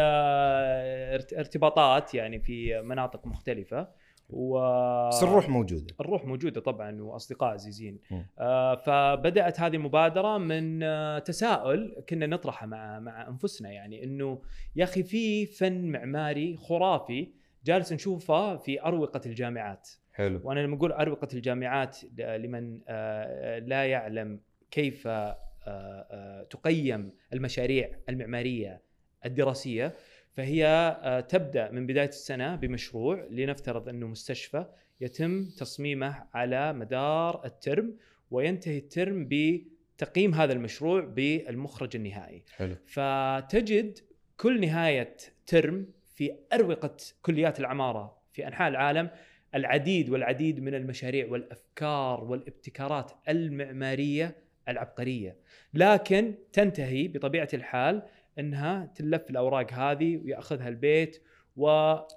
[1.16, 3.88] ارت- ارتباطات يعني في مناطق مختلفة.
[4.32, 4.60] و
[5.08, 5.96] بس الروح موجودة.
[6.00, 8.00] الروح موجودة طبعا وأصدقاء عزيزين.
[8.39, 14.41] آه فبدأت هذه المبادرة من آه تساؤل كنا نطرحه مع مع أنفسنا يعني إنه
[14.76, 17.32] يا أخي في فن معماري خرافي
[17.65, 19.89] جالس نشوفه في أروقة الجامعات.
[20.13, 20.41] حلو.
[20.44, 24.39] وأنا لما أقول أروقة الجامعات لمن آه، لا يعلم
[24.72, 28.82] كيف آه، آه، تقيم المشاريع المعمارية
[29.26, 29.96] الدراسية
[30.34, 30.65] فهي
[31.02, 34.65] آه، تبدأ من بداية السنة بمشروع لنفترض أنه مستشفى
[35.02, 37.98] يتم تصميمه على مدار الترم
[38.32, 42.44] وينتهي الترم بتقييم هذا المشروع بالمخرج النهائي.
[42.56, 42.76] حلو.
[42.86, 44.00] فتجد
[44.38, 45.17] كل نهاية
[45.48, 49.10] ترم في أروقة كليات العمارة في أنحاء العالم
[49.56, 54.36] العديد والعديد من المشاريع والأفكار والابتكارات المعمارية
[54.67, 55.36] العبقرية.
[55.74, 58.04] لكن تنتهي بطبيعة الحال
[58.42, 61.22] إنها تلف الأوراق هذه ويأخذها البيت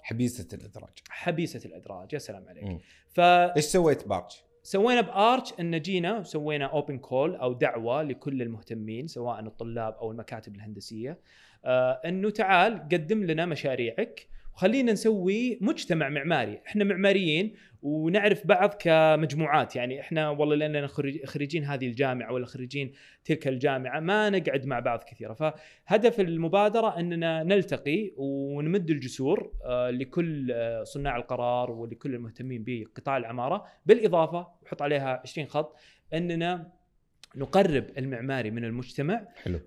[0.02, 2.78] حبيسة الإدراج وحبيسه الإدراج يا سلام عليك مم.
[3.08, 4.44] فسوينا إيش سويت بارتش؟
[5.00, 11.18] بارتش إن جينا وسوينا open call أو دعوة لكل المهتمين سواء الطلاب أو المكاتب الهندسية
[11.64, 16.60] آه إنه تعال قدم لنا مشاريعك وخلينا نسوي مجتمع معماري.
[16.66, 19.76] إحنا معماريين ونعرف بعض كمجموعات.
[19.76, 22.92] يعني إحنا والله لأننا خريج- خريجين هذه الجامعة ولا خريجين
[23.24, 30.52] تلك الجامعة ما نقعد مع بعض كثيرا فهدف المبادرة إننا نلتقي ونمد الجسور آه، لكل
[30.52, 33.64] آه، صناع القرار ولكل المهتمين بقطاع العمارة.
[33.86, 35.76] بالإضافة وحط عليها 20 خط
[36.14, 36.72] إننا
[37.36, 39.60] نقرب المعماري من المجتمع حلو.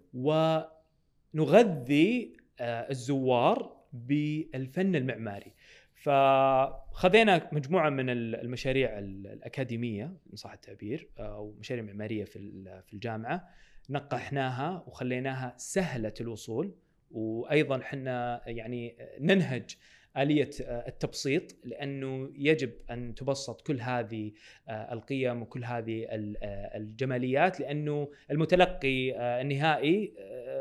[1.34, 5.54] ونغذي آه، الزوار بالفن المعماري.
[5.93, 12.39] فخذينا مجموعة من ال- المشاريع ال- الأكاديمية إن صح التعبير أو مشاريع معمارية في
[12.88, 13.47] في الجامعة
[13.89, 16.76] نقحناها وخليناها سهلة الوصول
[17.12, 19.78] وأيضا حنا يعني ننهج
[20.17, 24.32] آلية آه، التبسيط لأنه يجب أن تبسط كل هذه
[24.69, 30.13] آه، القيم وكل هذه آه، الجماليات لأنه المتلقي النهائي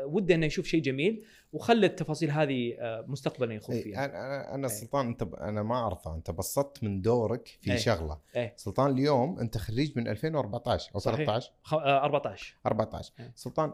[0.05, 2.73] وده أنه يشوف شيء جميل وخلى التفاصيل هذه
[3.07, 4.73] مستقبلا يخوض إيه، فيها أنا أنا إيه.
[4.73, 7.77] سلطان أنت أنا ما اعرفه أنت بسطت من دورك في إيه.
[7.77, 8.53] شغلة إيه.
[8.57, 11.15] سلطان اليوم أنت خريج من 2014 أو صحيح.
[11.17, 13.31] 13 خ- آه، 14 14 إيه.
[13.35, 13.73] سلطان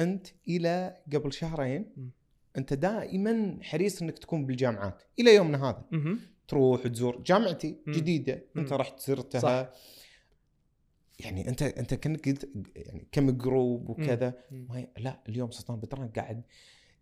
[0.00, 1.92] أنت إلى قبل شهرين.
[2.58, 5.84] انت دائما حريص إنك تكون بالجامعات إلى يومنا هذا.
[6.48, 7.92] تروح تزور جامعتي مم.
[7.94, 8.72] جديدة أنت.
[8.72, 9.70] رحت زرتها صح.
[11.20, 12.26] يعني أنت أنت كانك
[12.76, 14.34] يعني كم جروب وكذا.
[14.50, 16.42] ما لا اليوم سلطان بدران قاعد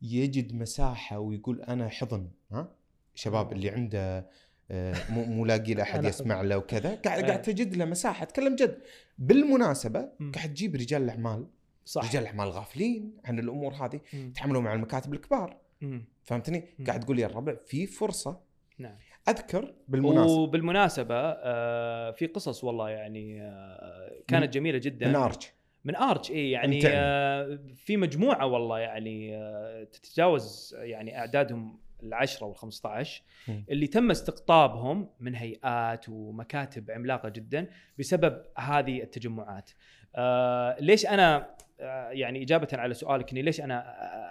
[0.02, 2.74] يجد مساحة ويقول أنا حضن ها
[3.14, 3.52] شباب آه.
[3.52, 4.28] اللي عنده
[4.70, 7.26] آه، مو مو لاقي له أحد يسمع له وكذا قاعد إيه.
[7.26, 8.78] قاعد تجد له مساحة أتكلم جد
[9.18, 10.08] بالمناسبة.
[10.34, 11.46] قاعد تجيب رجال الأعمال
[11.84, 14.00] صح رجال الاعمال غافلين عن الأمور هذه.
[14.12, 16.04] يتعاملوا مع المكاتب الكبار مم.
[16.24, 16.86] فهمتني مم.
[16.86, 18.40] قاعد تقول يا الربع في فرصة
[18.78, 18.96] نعم
[19.28, 25.52] أذكر بالمناسبة وبالمناسبة آه، في قصص والله يعني آه، كانت جميلة جدا من ارتش
[25.84, 26.80] من ارتش اي يعني.
[26.86, 33.64] آه، في مجموعة والله يعني آه، تتجاوز يعني أعدادهم العشرة وال 15 مم.
[33.70, 37.66] اللي تم استقطابهم من هيئات ومكاتب عملاقة جدا
[37.98, 39.70] بسبب هذه التجمعات.
[40.16, 41.54] آه ليش أنا
[42.10, 43.84] يعني إجابة على سؤالك إني ليش أنا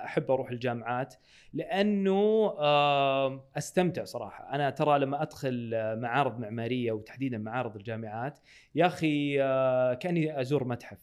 [0.05, 1.15] أحب أروح الجامعات؟
[1.53, 8.39] لأنه آه أستمتع صراحة، أنا ترى لما أدخل آه، معارض معمارية وتحديدا معارض الجامعات
[8.75, 10.97] يا أخي آه كأني أزور متحف.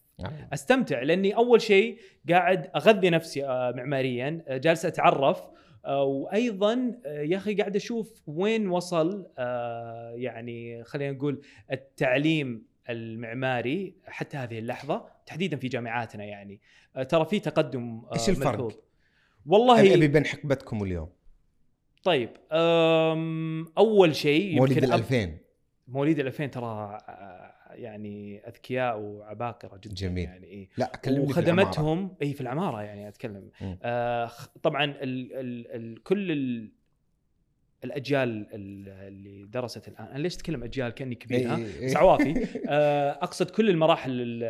[0.52, 1.98] أستمتع لأني أول شيء
[2.30, 5.42] قاعد أغذي نفسي آه، معماريا آه، جالس أتعرف
[5.84, 11.40] آه، وأيضا آه، يا أخي قاعد أشوف وين وصل آه، يعني خلينا نقول
[11.72, 16.60] التعليم المعماري حتى هذه اللحظة تحديدا في جامعاتنا يعني
[16.96, 18.74] آه، ترى في تقدم آه، إيش الفرق؟ ملحوظ.
[19.46, 21.08] والله ابي بين حقبتكم اليوم
[22.02, 22.30] طيب
[23.78, 25.38] أول شيء مواليد ال أب- 2000
[25.88, 30.24] مواليد ال 2000 ترى آه، يعني أذكياء وعباقرة جدا جميل.
[30.24, 30.68] يعني إيه.
[30.76, 31.68] لا كلمني في العمارة.
[31.68, 33.50] وخدمتهم إي في العمارة يعني أتكلم.
[33.82, 34.30] آه
[34.62, 34.96] طبعا ال
[35.32, 36.72] ال ال كل ال
[37.84, 41.86] الأجيال ال- اللي درست الآن أنا ليش أتكلم أجيال كأني كبير ها إيه، إيه.
[41.86, 42.34] بس عوافي
[42.68, 44.44] آه أقصد كل المراحل ال-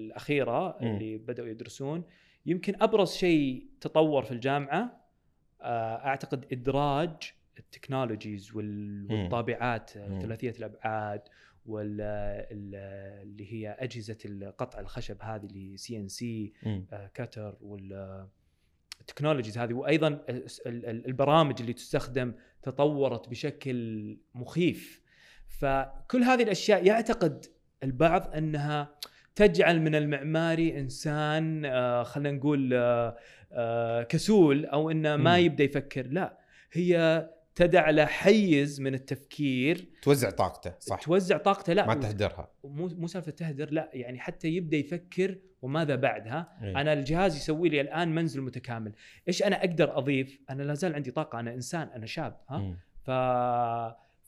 [0.00, 0.78] الأخيرة.
[0.82, 2.04] اللي بدأوا يدرسون
[2.46, 5.04] يمكن أبرز شيء تطور في الجامعة
[5.62, 9.06] آه أعتقد إدراج ال technologies وال-.
[9.12, 10.18] والطابعات مم.
[10.22, 11.20] ثلاثية الأبعاد
[11.66, 12.74] وال ال-
[13.22, 16.84] اللي هي أجهزة قطع الخشب هذه اللي CNC مم.
[17.14, 17.56] cutter
[19.08, 25.00] وال technologies هذه وأيضا ال- ال- البرامج اللي تستخدم تطورت بشكل مخيف
[25.60, 27.46] فكل هذه الأشياء يعتقد
[27.82, 28.94] البعض أنها
[29.34, 33.16] تجعل من المعماري إنسان آه، خلينا نقول آه،
[33.52, 35.38] آه، كسول أو إنه ما.
[35.38, 36.38] يبدأ يفكر لا
[36.72, 39.88] هي تدع له حيز من التفكير.
[40.02, 41.02] توزع طاقته صح.
[41.02, 42.48] توزع طاقته لا ما تهدرها.
[42.64, 46.58] مو مو سالفة تهدر لا يعني حتى يبدأ يفكر وماذا بعدها.
[46.62, 46.80] إيه.
[46.80, 48.92] أنا الجهاز يسوي لي الآن منزل متكامل.
[49.28, 52.76] إيش أنا أقدر أضيف؟ أنا لا زال عندي طاقة أنا إنسان أنا شاب ها؟ مم.
[53.02, 53.10] ف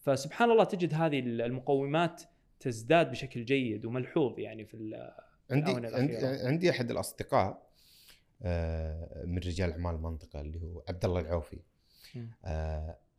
[0.02, 2.22] فسبحان الله تجد هذه المقومات
[2.60, 5.12] تزداد بشكل جيد وملحوظ يعني في ال-
[5.50, 6.46] عندي عندي, الأخيرة.
[6.48, 7.66] عندي أحد الأصدقاء
[8.42, 11.58] آه، من رجال أعمال المنطقة اللي هو عبد الله العوفي.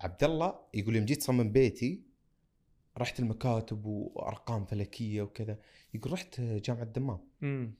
[0.01, 2.01] عبد الله يقول يوم جيت صمم بيتي
[2.97, 5.59] رحت المكاتب وأرقام فلكية وكذا
[5.93, 7.73] يقول رحت جامعة الدمام امم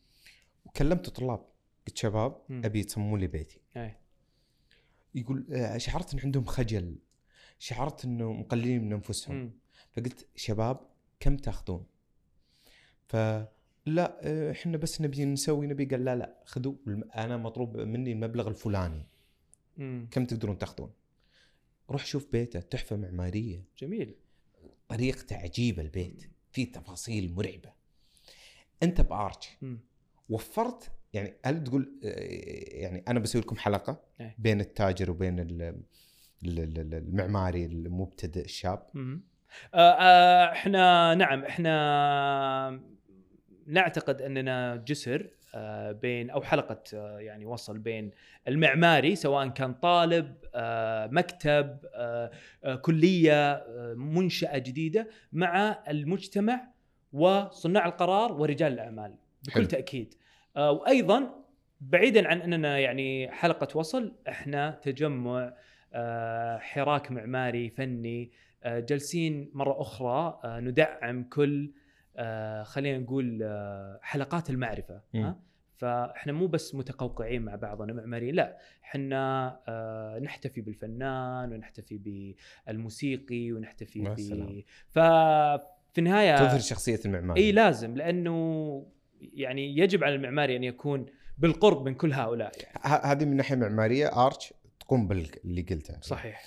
[0.66, 1.46] وكلمت طلاب
[1.88, 2.62] قلت شباب مم.
[2.66, 3.96] أبي تصمموا لي بيتي أي.
[5.16, 6.98] يقول آه، شعرت إن عندهم خجل
[7.60, 9.52] شعرت إنه مقللين من أنفسهم مم.
[9.92, 10.80] فقلت شباب
[11.20, 11.86] كم تأخذون؟
[13.06, 13.48] فلا
[14.22, 16.74] آه، إحنا بس نبي نسوي نبي قال لا لا خذوا
[17.16, 19.06] أنا مطلوب مني المبلغ الفلاني
[19.78, 20.08] مم.
[20.12, 20.92] كم تقدرون تأخذون؟
[21.89, 24.15] روح شوف بيته تحفة معمارية جميل
[24.89, 27.73] طريقته عجيبه البيت فيه تفاصيل مرعبة
[28.84, 29.80] أنت بارش مم.
[30.30, 32.08] وفرت يعني هل تقول آه،
[32.82, 34.36] يعني أنا بسوي لكم حلقة إيه.
[34.39, 38.88] بين التاجر وبين ال- ال- ال- المعماري المبتدئ الشاب.
[38.95, 39.19] آه،
[39.91, 42.82] آه، إحنا نعم إحنا
[43.67, 45.30] نعتقد أننا جسر
[45.91, 48.12] بين أو حلقة آه، يعني وصل بين
[48.48, 52.32] المعماري سواء كان طالب آه، مكتب آه،
[52.63, 56.62] آه، كلية آه، منشأة جديدة مع المجتمع
[57.13, 59.65] وصناع القرار ورجال الأعمال بكل حلو.
[59.65, 60.13] تأكيد
[60.58, 61.43] آه، وأيضا
[61.82, 65.54] بعيدا عن أننا يعني حلقة وصل إحنا تجمع
[65.93, 68.32] آه، حراك معماري فني
[68.63, 71.72] آه، جالسين مرة أخرى آه، ندعم كل
[72.18, 75.02] آه، خلينا نقول آه، حلقات المعرفة.
[75.16, 75.40] ها
[75.78, 81.98] فاحنا مو بس متقوقعين مع بعضنا معماريين لا إحنا آه، نحتفي بالفنان ونحتفي
[82.68, 84.64] بالموسيقي ونحتفي ب.
[84.90, 88.86] ففي النهاية تظهر شخصية المعماري إي لازم لأنه
[89.22, 91.06] يعني يجب على المعماري أن يكون
[91.38, 93.06] بالقرب من كل هؤلاء يعني.
[93.06, 96.44] هذه من ناحية معمارية آرش تقوم باللي قلته صحيح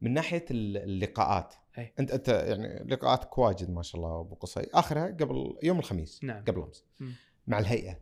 [0.00, 1.54] من ناحية ال- اللقاءات.
[1.78, 1.92] أي.
[1.98, 4.66] انت أنت يعني لقاءاتك واجد ما شاء الله أبو قصي.
[4.74, 6.44] آخرها قبل يوم الخميس نعم.
[6.44, 6.84] قبل أمس.
[7.46, 7.98] مع الهيئة.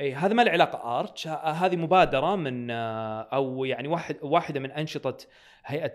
[0.00, 1.28] أي هذا ما له علاقة آرتش.
[1.28, 5.16] هذه مبادرة من آه، أو يعني واحد واحدة من أنشطة
[5.68, 5.92] هيئة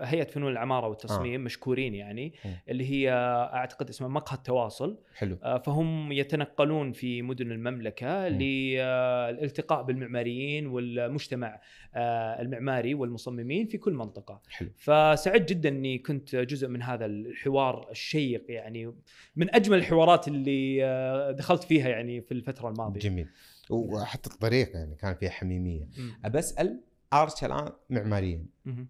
[0.00, 2.52] هيئة فنون العمارة والتصميم مشكورين يعني مم.
[2.68, 3.12] اللي هي
[3.52, 4.98] أعتقد اسمها مقهى التواصل.
[5.14, 5.38] حلو.
[5.42, 11.60] آه، فهم يتنقلون في مدن المملكة للالتقاء بالمعماريين والمجتمع
[11.94, 14.42] آه، المعماري والمصممين في كل منطقة.
[14.48, 14.68] حلو.
[14.76, 18.94] فسعدت جدا إني كنت جزء من هذا الحوار الشيق يعني
[19.36, 23.00] من أجمل الحوارات اللي آه، دخلت فيها يعني في الفترة الماضية.
[23.00, 23.28] جميل.
[23.70, 25.88] وحتى الطريقة يعني كان فيها حميمية.
[26.24, 26.80] أبى أسأل
[27.22, 28.88] ارتش الآن معماريين مهم.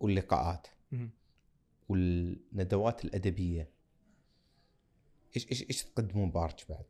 [0.00, 0.66] واللقاءات.
[1.88, 3.68] والندوات الأدبية
[5.36, 6.84] إيش إيش إيش تقدمون بارتش بعد؟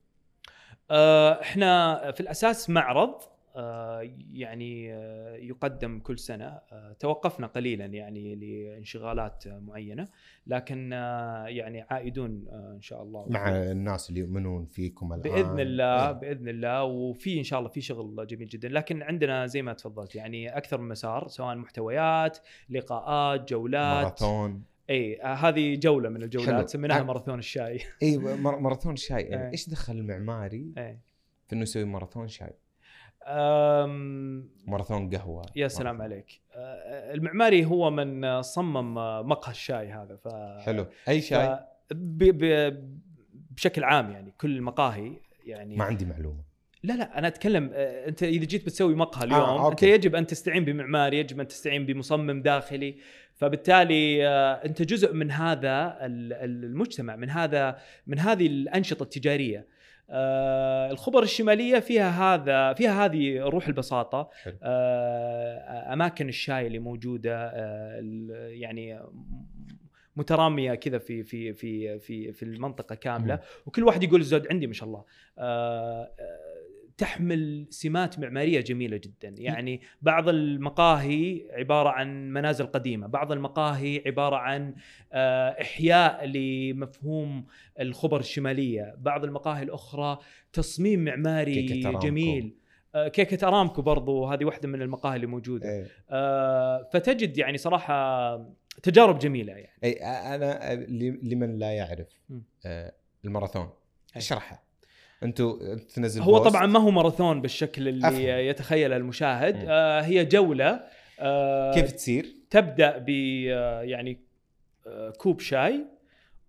[0.90, 3.22] آه، إحنا في الأساس معرض
[4.32, 10.08] يعني آه، يقدم كل سنة آه، توقفنا قليلا يعني لانشغالات آه، معينة
[10.46, 15.60] لكن آه، يعني عائدون آه، إن شاء الله مع الناس اللي يؤمنون فيكم الآن بإذن
[15.60, 16.12] الله إيه.
[16.12, 20.14] بإذن الله وفي إن شاء الله في شغل جميل جدا لكن عندنا زي ما تفضلت
[20.14, 22.38] يعني أكثر من مسار سواء محتويات
[22.70, 26.22] لقاءات جولات ماراثون إي آه، هذه جولة من.
[26.22, 27.02] الجولات سميناها آه.
[27.02, 29.50] ماراثون الشاي إي ماراثون شاي يعني.
[29.52, 30.72] إيش دخل المعماري
[31.46, 32.52] في إنه يسوي ماراثون شاي؟
[34.66, 35.42] ماراثون قهوة.
[35.56, 36.40] يا سلام ماراثون- عليك.
[36.54, 40.28] آه، المعماري هو من آه، صمم آه، مقهى الشاي هذا ف
[40.64, 40.86] حلو.
[41.08, 41.58] أي شاي؟ ف...
[41.94, 42.24] ب...
[42.44, 42.72] ب...
[43.50, 45.12] بشكل عام يعني كل المقاهي
[45.46, 45.76] يعني.
[45.76, 46.46] ما عندي معلومة.
[46.82, 49.90] لا لا أنا أتكلم آه، أنت إذا جيت بتسوي مقهى اليوم آه، آه، أنت أوكي.
[49.90, 52.96] يجب أن تستعين بمعمار يجب أن تستعين بمصمم داخلي.
[53.34, 59.66] فبالتالي آه، أنت جزء من هذا ال- ال- المجتمع من هذا من هذه الأنشطة التجارية.
[60.10, 64.30] آه، الخبر الشمالية فيها هذا فيها هذه روح البساطة.
[64.62, 68.00] آه، أماكن الشاي اللي موجودة آه،
[68.48, 69.00] يعني
[70.16, 73.40] مترامية كذا في في في في في المنطقة كاملة.
[73.66, 75.04] وكل واحد يقول الزود عندي ما شاء الله
[75.38, 76.55] آه، آه،
[76.98, 84.36] تحمل سمات معمارية جميلة جدا يعني بعض المقاهي عبارة عن منازل قديمة بعض المقاهي عبارة
[84.36, 84.74] عن
[85.12, 87.46] آه، إحياء لمفهوم
[87.80, 90.18] الخبر الشمالية بعض المقاهي الأخرى
[90.52, 91.66] تصميم معماري.
[91.98, 92.56] جميل
[92.94, 95.86] آه، كيكة أرامكو برضو هذه واحدة من المقاهي اللي موجودة إيه.
[96.10, 98.36] آه، فتجد يعني صراحة
[98.82, 99.92] تجارب جميلة يعني اي
[100.34, 100.74] أنا
[101.22, 102.08] لمن لا يعرف.
[102.66, 102.92] آه،
[103.24, 103.70] الماراثون أي.
[104.16, 104.65] اشرحها
[105.26, 106.48] أنتوا تنزل هو بوست.
[106.54, 108.20] طبعا ما هو ماراثون بالشكل اللي أفهم.
[108.20, 109.64] يتخيله المشاهد.
[109.68, 110.80] آه هي جولة
[111.20, 113.10] آه كيف تصير؟ تبدأ ب
[113.48, 114.20] آه، يعني
[114.86, 115.84] آه كوب شاي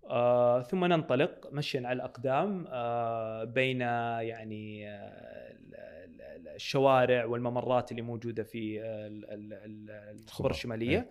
[0.09, 8.01] آه ثم ننطلق مشيا على الأقدام آه بين يعني آه ال- ال- الشوارع والممرات اللي
[8.01, 11.05] موجودة في ال- ال- ال- الخبر الشمالية آه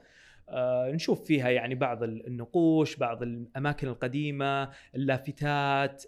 [0.92, 6.04] نشوف فيها يعني بعض النقوش بعض الأماكن القديمة اللافتات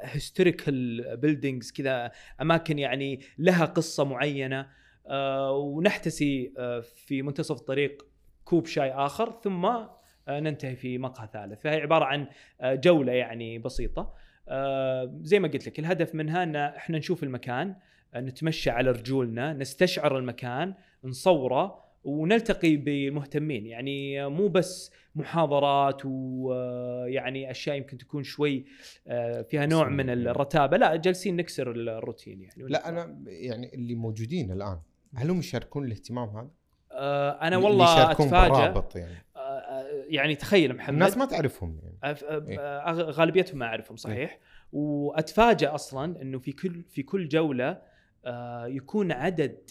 [0.00, 2.10] historical buildings كذا
[2.40, 4.66] أماكن يعني لها قصة معينة.
[5.08, 8.06] آه ونحتسي آه في منتصف الطريق
[8.44, 9.88] كوب شاي آخر ثم آه
[10.28, 11.60] ننتهي في مقهى ثالث.
[11.60, 12.26] فهي عبارة عن
[12.60, 14.14] آه جولة يعني بسيطة.
[14.48, 17.76] آه زي ما قلت لك الهدف منها إن إحنا نشوف المكان
[18.14, 27.76] آه نتمشى على رجولنا نستشعر المكان نصوره ونلتقي بالمهتمين يعني مو بس محاضرات ويعني أشياء
[27.76, 28.64] يمكن تكون شوي
[29.06, 30.76] آه، فيها نوع من الرتابة.
[30.76, 32.62] لا جالسين نكسر الروتين يعني.
[32.62, 34.78] لا أنا يعني اللي موجودين الآن
[35.14, 36.50] هل هم يشاركون الاهتمام هذا؟
[36.92, 39.14] آه، أنا والله بالرابط يعني.
[39.36, 40.94] آه، آه، يعني تخيل محمد.
[40.94, 42.16] الناس ما تعرفهم يعني.
[42.48, 42.60] إيه.
[42.60, 44.38] آه، غالبيتهم ما أعرفهم صحيح.
[44.72, 47.82] وأتفاجأ أصلا إنه في كل في كل جولة
[48.24, 49.70] آه، يكون عدد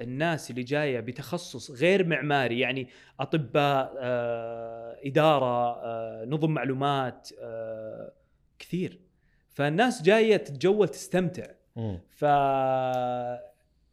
[0.00, 2.88] الناس اللي جاية بتخصص غير معماري يعني
[3.20, 8.12] أطباء آه، إدارة آه، نظم معلومات آه،
[8.58, 9.00] كثير.
[9.48, 11.46] فالناس جاية تتجول تستمتع.
[12.08, 12.24] ف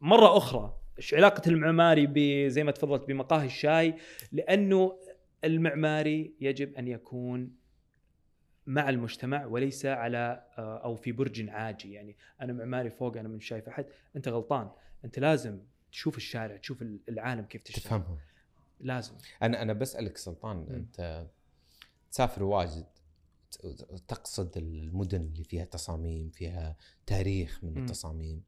[0.01, 3.95] مرة أخرى إيش علاقة المعماري زي ما تفضلت بمقاهي الشاي؟
[4.32, 4.97] لأنه
[5.43, 7.51] المعماري يجب أن يكون
[8.68, 11.93] مع المجتمع وليس على آه، أو في برج عاجي.
[11.93, 13.86] يعني أنا معماري فوق أنا من شايف أحد.
[14.16, 14.70] أنت غلطان.
[15.06, 15.60] أنت لازم
[15.96, 18.18] تشوف الشارع تشوف العالم كيف تشتغل تفهمهم
[18.80, 20.76] لازم أنا أنا بسألك سلطان مم.
[20.76, 21.28] أنت
[22.12, 22.86] تسافر واجد
[24.08, 26.76] تقصد المدن اللي فيها تصاميم فيها
[27.06, 27.78] تاريخ من مم.
[27.78, 28.43] التصاميم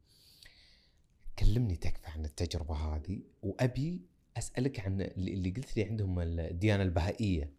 [1.38, 4.02] كلمني تكفى عن التجربة هذه وأبي
[4.38, 7.52] أسألك عن اللي اللي قلت لي عندهم الديانة البهائية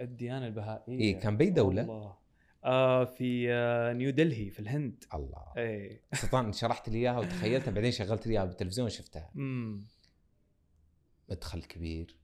[0.00, 2.16] الديانة البهائية إيه، كان بأي دولة؟ الله.
[2.64, 5.04] آه في آه نيو دلهي في الهند.
[5.14, 5.52] الله.
[5.56, 6.00] إيه.
[6.12, 9.80] سلطان شرحت لي إياها وتخيلتها بعدين شغلت لي إياها بالتلفزيون شفتها امم
[11.28, 12.16] مدخل كبير.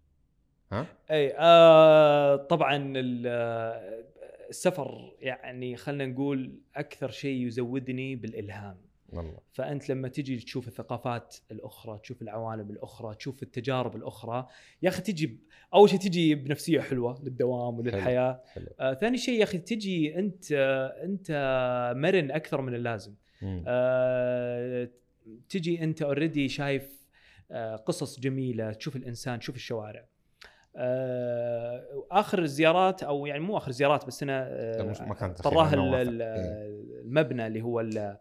[0.72, 2.92] ها؟ اي آه طبعا
[3.26, 4.04] آه،
[4.50, 8.76] السفر يعني خلينا نقول أكثر شيء يزودني بالإلهام.
[9.12, 14.46] والله فأنت لما تجي تشوف الثقافات الأخرى تشوف العوالم الأخرى تشوف التجارب الأخرى
[14.82, 15.38] يا أخي تجي
[15.74, 18.66] أول شيء تجي بنفسية حلوة للدوام وللحياة حلو.
[18.80, 21.30] آه ثاني شيء يا أخي تجي أنت آه أنت
[21.96, 23.64] مرن أكثر من اللازم مم.
[23.66, 24.88] آه،
[25.48, 27.00] تجي أنت اوريدي شايف
[27.50, 30.09] آه، قصص جميلة تشوف الإنسان تشوف الشوارع آه،
[32.10, 35.74] آخر الزيارات أو يعني مو آخر زيارات بس أنا آه، طراه إيه.
[37.02, 38.16] المبنى اللي هو ال-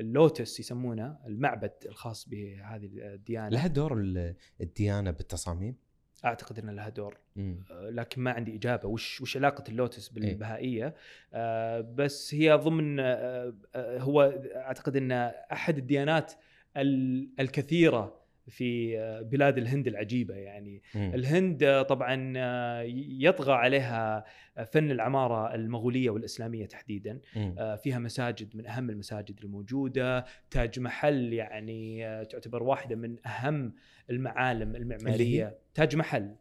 [0.00, 5.76] اللوتس يسمونه المعبد الخاص بهذه الديانة لها دور ال- الديانة بالتصاميم
[6.24, 7.64] أعتقد ان لها دور مم.
[7.70, 10.14] آه، لكن ما عندي إجابة وش وش علاقة اللوتس إيه.
[10.14, 10.94] بالبهائية
[11.34, 14.22] آه بس هي ضمن آه آه هو
[14.56, 15.12] أعتقد إن
[15.52, 16.32] أحد الديانات
[16.76, 18.19] ال- الكثيرة
[18.50, 21.14] في آه، بلاد الهند العجيبة يعني مم.
[21.14, 22.82] الهند آه، طبعا آه،
[23.18, 24.24] يطغى عليها
[24.72, 27.20] فن العمارة المغولية والإسلامية تحديدا.
[27.36, 33.72] آه، فيها مساجد من أهم المساجد الموجودة تاج محل يعني تعتبر واحدة من أهم
[34.10, 36.34] المعالم المعمارية تاج محل.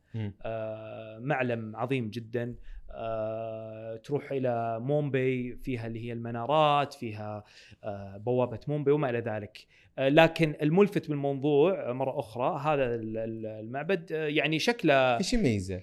[0.46, 2.56] آه، معلم عظيم جدا
[2.92, 7.44] آه، تروح إلى مومباي فيها اللي هي المنارات فيها
[7.84, 9.68] آه، بوابة مومباي وما إلى ذلك.
[10.00, 15.82] آه، لكن الملفت بالموضوع مرة أخرى هذا ال- ال- المعبد آه، يعني شكله إيش يميزه؟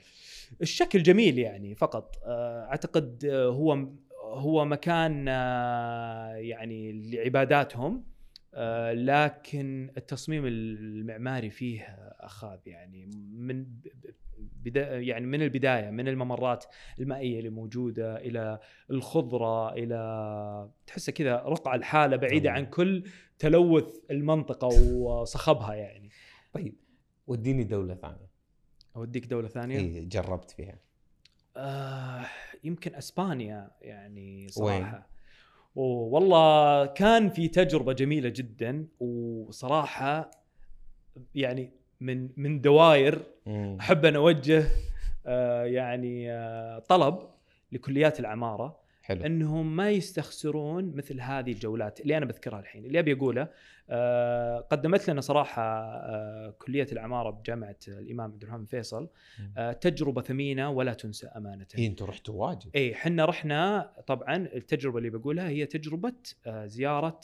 [0.62, 2.16] الشكل جميل يعني فقط.
[2.24, 3.86] آه، أعتقد آه، هو
[4.22, 8.04] هو مكان آه، يعني لعباداتهم.
[8.92, 11.82] لكن التصميم المعماري فيه
[12.20, 13.66] أخاذ يعني من
[14.38, 16.64] بدا يعني من البداية من الممرات
[17.00, 18.58] المائية اللي موجودة إلى
[18.90, 22.50] الخضرة إلى تحسها كذا رقعة الحالة بعيدة.
[22.50, 23.04] عن كل
[23.38, 26.10] تلوث المنطقة وصخبها يعني.
[26.52, 26.74] طيب
[27.26, 28.30] وديني دولة ثانية.
[28.96, 30.78] أوديك دولة ثانية؟ اي جربت فيها.
[31.56, 32.26] آه
[32.64, 35.02] يمكن أسبانيا يعني وين؟
[35.76, 40.30] والله كان في تجربة جميلة جدا وصراحة
[41.34, 41.70] يعني
[42.00, 43.22] من من دواير.
[43.80, 44.66] أحب أن أوجه
[45.26, 47.18] آه يعني آه طلب
[47.72, 49.26] لكليات العمارة حلو.
[49.26, 52.84] انهم ما يستخسرون مثل هذه الجولات اللي أنا بذكرها الحين.
[52.84, 53.48] اللي أبي أقوله
[53.90, 59.08] آه قدمت لنا صراحة آه كلية العمارة بجامعة الإمام عبد الرحمن فيصل.
[59.56, 61.66] آه تجربة ثمينة ولا تنسى أمانة.
[61.78, 62.70] اي أنتم رحتوا واجد.
[62.74, 66.14] اي حنا رحنا طبعا التجربة اللي بقولها هي تجربة
[66.46, 67.20] آه، زيارة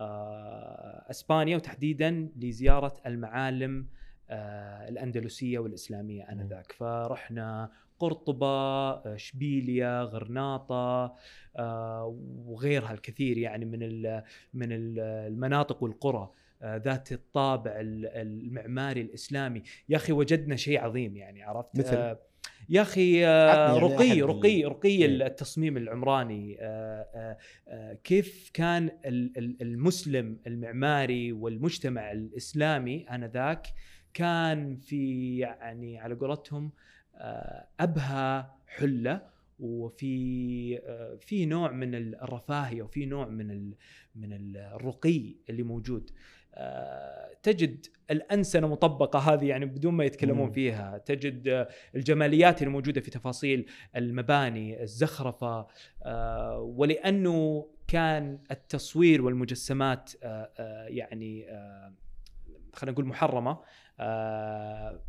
[0.00, 3.86] آه، أسبانيا وتحديدا لزيارة المعالم
[4.30, 6.72] آه، الأندلسية والإسلامية آنذاك.
[6.72, 11.14] فرحنا قرطبة آه، اشبيليا غرناطة
[11.56, 12.16] آه،
[12.46, 13.78] وغيرها الكثير يعني من
[14.54, 16.30] من ال- المناطق والقرى
[16.62, 22.16] آه، ذات الطابع ال- المعماري الإسلامي يا أخي وجدنا شيء عظيم يعني عرفت مثل؟
[22.68, 23.24] يا أخي
[23.78, 25.06] رقي رقي رقي إيه.
[25.26, 26.58] التصميم العمراني
[28.04, 33.66] كيف كان ال- ال- المسلم المعماري والمجتمع الإسلامي آنذاك
[34.14, 36.72] كان في يعني على قولتهم
[37.80, 39.22] أبهى حلة
[39.60, 43.72] وفي آه، في نوع من الرفاهية وفي نوع من
[44.14, 46.10] من الرقي اللي موجود
[46.54, 50.50] آه، تجد الأنسنة مطبقة هذه يعني بدون ما يتكلمون.
[50.50, 55.66] فيها تجد آه، الجماليات اللي موجوده في تفاصيل المباني الزخرفة
[56.02, 61.92] آه، ولأنه كان التصوير والمجسمات آه، آه، يعني آه،
[62.72, 63.06] خلينا نقول
[64.00, 65.00] آه، الم-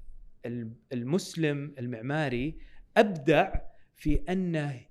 [0.93, 2.57] المسلم المعماري
[2.97, 3.55] أبدع
[3.95, 4.87] في أنه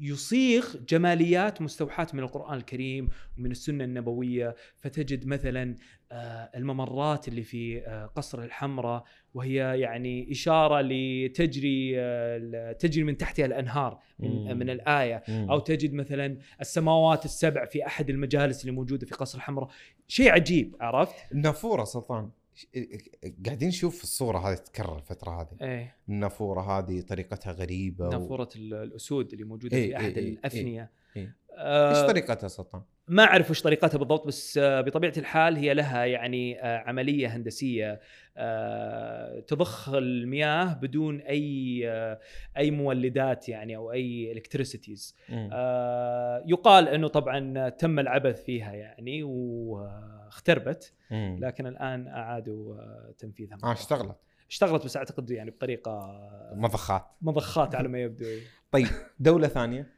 [0.00, 3.08] يصيغ جماليات مستوحاة من القرآن الكريم
[3.38, 4.54] ومن السنة النبوية.
[4.76, 5.76] فتجد مثلا
[6.12, 13.46] آه، الممرات اللي في آه، قصر الحمراء وهي يعني إشارة لتجري آه، تجري من تحتها
[13.46, 15.22] الأنهار من, الآية.
[15.28, 19.68] أو تجد مثلا السماوات السبع في أحد المجالس اللي موجودة في قصر الحمراء.
[20.08, 22.30] شيء عجيب عرفت؟ النافورة سلطان.
[23.46, 25.56] قاعدين نشوف الصورة هذه تتكرر الفترة هذه.
[25.62, 25.96] إيه.
[26.08, 28.10] النافورة هذه طريقتها غريبة و...
[28.10, 31.24] نافورة ال- الأسود اللي موجودة إيه، في أحد إيه، إيه، الافنيه إيه.
[31.26, 36.04] آه، إيش طريقتها سلطان؟ ما أعرف وش طريقتها بالضبط بس آه، بطبيعة الحال هي لها
[36.04, 38.00] يعني آه، عملية هندسية
[38.36, 42.18] آه، تضخ المياه بدون أي آه،
[42.56, 45.16] أي مولدات يعني أو أي الكتريسيتيز.
[45.30, 50.92] آه، يقال إنه طبعا تم العبث فيها يعني واختربت.
[51.10, 54.16] لكن الآن أعادوا آه، تنفيذها آه اشتغلت
[54.50, 56.20] اشتغلت بس أعتقد يعني بطريقة
[56.52, 58.24] مضخات مضخات على ما يبدو.
[58.70, 58.86] طيب
[59.18, 59.95] دولة ثانية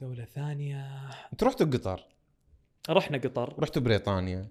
[0.00, 0.86] دولة ثانية.
[1.32, 2.00] أنتوا رحتوا قطر؟
[2.90, 3.54] رحنا قطر.
[3.58, 4.48] رحتوا بريطانيا؟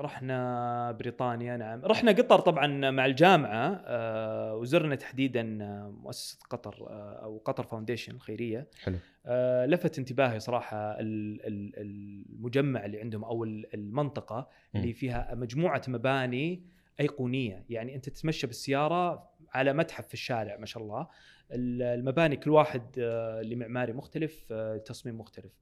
[0.00, 1.84] رحنا بريطانيا نعم.
[1.84, 8.14] رحنا قطر طبعا مع الجامعة آه، وزرنا تحديدا آه، مؤسسة قطر آه، أو قطر فاونديشن
[8.14, 8.68] الخيرية.
[8.82, 8.96] حلو.
[9.26, 14.92] آه، لفت انتباهي صراحة ال- ال- المجمع اللي عندهم أو ال- المنطقة اللي.
[14.92, 16.62] فيها مجموعة مباني
[17.00, 17.64] أيقونية.
[17.68, 21.08] يعني أنت تتمشى بالسيارة على متحف في الشارع ما شاء الله.
[21.50, 25.52] ال- المباني كل واحد آه، لمعماري مختلف آه، تصميم مختلف.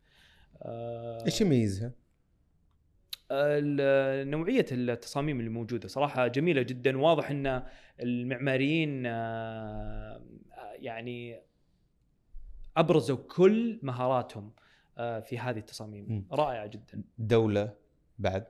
[0.62, 1.92] آه، إيش يميزها؟
[4.24, 7.62] نوعية التصاميم اللي موجودة صراحة جميلة جدا واضح إن
[8.00, 9.04] المعماريين
[10.74, 11.40] يعني
[12.76, 14.52] أبرزوا كل مهاراتهم
[14.96, 16.26] في هذه التصاميم.
[16.32, 17.02] رائعة جدا.
[17.18, 17.74] دولة
[18.18, 18.46] بعد؟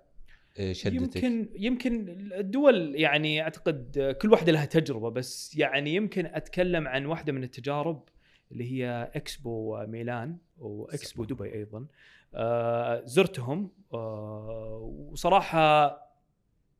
[0.72, 7.06] شدتك؟ يمكن يمكن الدول يعني أعتقد كل واحدة لها تجربة بس يعني يمكن أتكلم عن
[7.06, 8.02] واحدة من التجارب
[8.52, 11.86] اللي هي إكسبو ميلان واكسبو دبي أيضا.
[12.34, 15.90] آه زرتهم آه وصراحة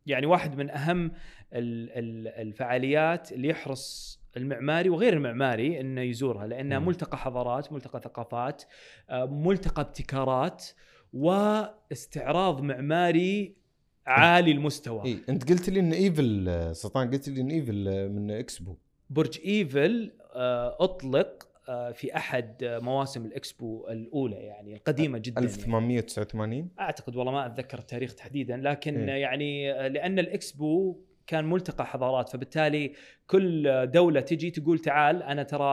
[0.07, 1.07] يعني واحد من أهم
[1.53, 6.79] ال- ال- الفعاليات اللي يحرص المعماري وغير المعماري إنه يزورها لأنها.
[6.79, 8.63] ملتقى حضارات، ملتقى ثقافات،
[9.11, 10.65] آه، ملتقى ابتكارات
[11.13, 13.60] واستعراض معماري
[14.07, 15.05] عالي المستوى.
[15.05, 18.77] اي أنت قلت لي إن إيفل سلطان قلت لي إن إيفل آه، من إكسبو
[19.11, 25.53] برج إيفل آه، أطلق آه، في أحد مواسم الإكسبو الأولى يعني القديمة جدا يعني.
[25.55, 29.17] 1889 أعتقد والله ما أتذكر التاريخ تحديدا لكن إيه.
[29.17, 30.97] يعني لأن الإكسبو
[31.27, 32.93] كان ملتقى حضارات فبالتالي
[33.27, 35.65] كل دولة تجي تقول تعال أنا ترى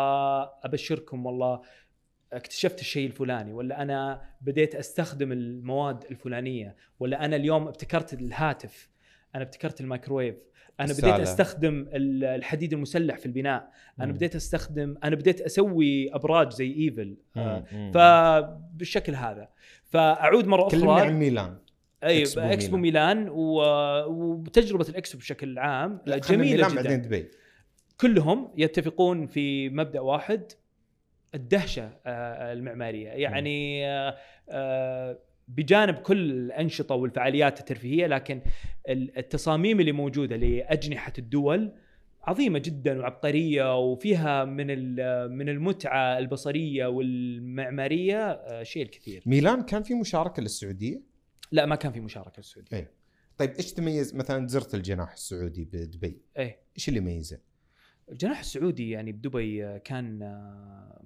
[0.63, 1.61] أبشركم والله
[2.34, 8.89] اكتشفت الشيء الفلاني ولا أنا بديت أستخدم المواد الفلانية ولا أنا اليوم ابتكرت الهاتف
[9.36, 10.36] أنا ابتكرت الميكرويف
[10.80, 11.23] أنا بديت السالة.
[11.23, 14.13] أستخدم ال- الحديد المسلح في البناء أنا مم.
[14.13, 17.63] بديت أستخدم أنا بديت أسوي أبراج زي إيفل آه،.
[17.93, 19.49] فبالشكل هذا
[19.84, 21.57] فأعود مرة كلمني أخرى عن ميلان
[22.03, 23.61] أي إكسبو إكسبو, ميلان, و...
[24.07, 27.32] وتجربة الإكسبو بشكل عام جميلة ميلان جدا بعدين دبي
[28.01, 30.51] كلهم يتفقون في مبدأ واحد
[31.36, 33.09] الدهشة آه، المعمارية.
[33.09, 34.17] يعني آه،
[34.49, 38.41] آه، بجانب كل الأنشطة والفعاليات الترفيهية لكن
[38.89, 41.71] ال- التصاميم اللي موجودة لأجنحة الدول
[42.23, 44.67] عظيمة جدا وعبقرية وفيها من
[45.38, 49.23] من المتعة البصرية والمعمارية شيء الكثير.
[49.25, 51.01] ميلان كان في مشاركة للسعودية؟
[51.51, 52.91] لا ما كان في مشاركة السعوديه إيه.
[53.38, 56.21] طيب إيش تميز؟ مثلا زرت الجناح السعودي بدبي.
[56.38, 56.57] إيه.
[56.78, 57.39] إيش اللي يميزه؟
[58.12, 61.01] الجناح السعودي يعني بدبي آه، كان آه،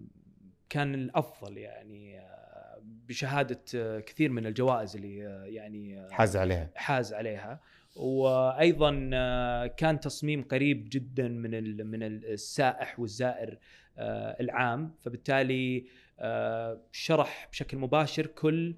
[0.70, 3.60] كان الأفضل يعني آه، بشهادة
[4.00, 5.18] كثير من الجوائز اللي
[5.56, 6.70] يعني حاز عليها.
[6.76, 7.60] حاز عليها.
[7.96, 8.90] وأيضا
[9.68, 13.58] كان تصميم قريب جدا من من السائح والزائر
[14.40, 14.96] العام.
[15.00, 15.86] فبالتالي
[16.92, 18.76] شرح بشكل مباشر كل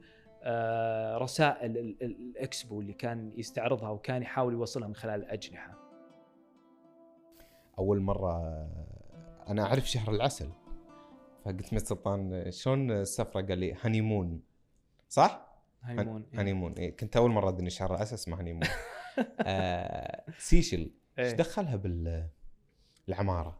[1.18, 5.83] رسائل ال- ال- الإكسبو اللي كان يستعرضها وكان يحاول يوصلها من خلال الأجنحة.
[7.80, 8.32] أول مرة
[9.48, 10.50] أنا أعرف شهر العسل
[11.46, 14.42] فقلت مس سلطان شلون السفرة قال لي honeymoon
[15.10, 16.40] صح؟ honeymoon إيه.
[16.40, 16.98] honeymoon إيه.
[16.98, 18.64] كنت أول مرة أدري شهر العسل اسمه honeymoon
[19.42, 21.36] آه سيشلز إيش إيه.
[21.36, 21.76] دخلها
[23.08, 23.60] بالعمارة؟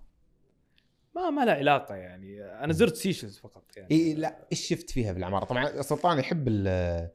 [1.16, 5.12] ما ما له علاقة يعني أنا زرت سيشلز فقط يعني إي لا إيش شفت فيها
[5.12, 7.10] بالعمارة؟ طبعا سلطان يحب ال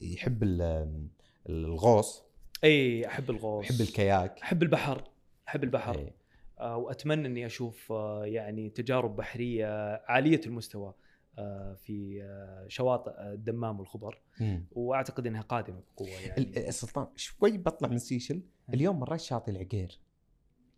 [0.00, 1.08] يحب ال
[1.48, 2.24] الغوص
[2.64, 5.04] إي أحب الغوص يحب الكياك أحب البحر
[5.48, 6.19] أحب البحر إيه.
[6.60, 9.66] آه، وأتمنى إني أشوف آه، يعني تجارب بحرية
[10.06, 10.94] عالية المستوى
[11.38, 12.22] آه، في
[12.68, 14.66] شواطئ الدمام والخبر مم.
[14.72, 16.72] وأعتقد إنها قادمة بقوة يعني.
[16.72, 18.42] سلطان شوي بطلع من سيشل؟
[18.74, 20.00] اليوم مريت شاطئ العقير.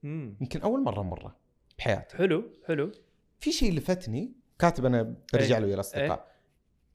[0.05, 1.37] يمكن أول مرة مرة
[1.79, 2.17] بحياتي.
[2.17, 2.93] حلو حلو.
[3.39, 5.63] في شيء لفتني كاتب أنا برجع إيه.
[5.63, 6.32] له يا الأصدقاء.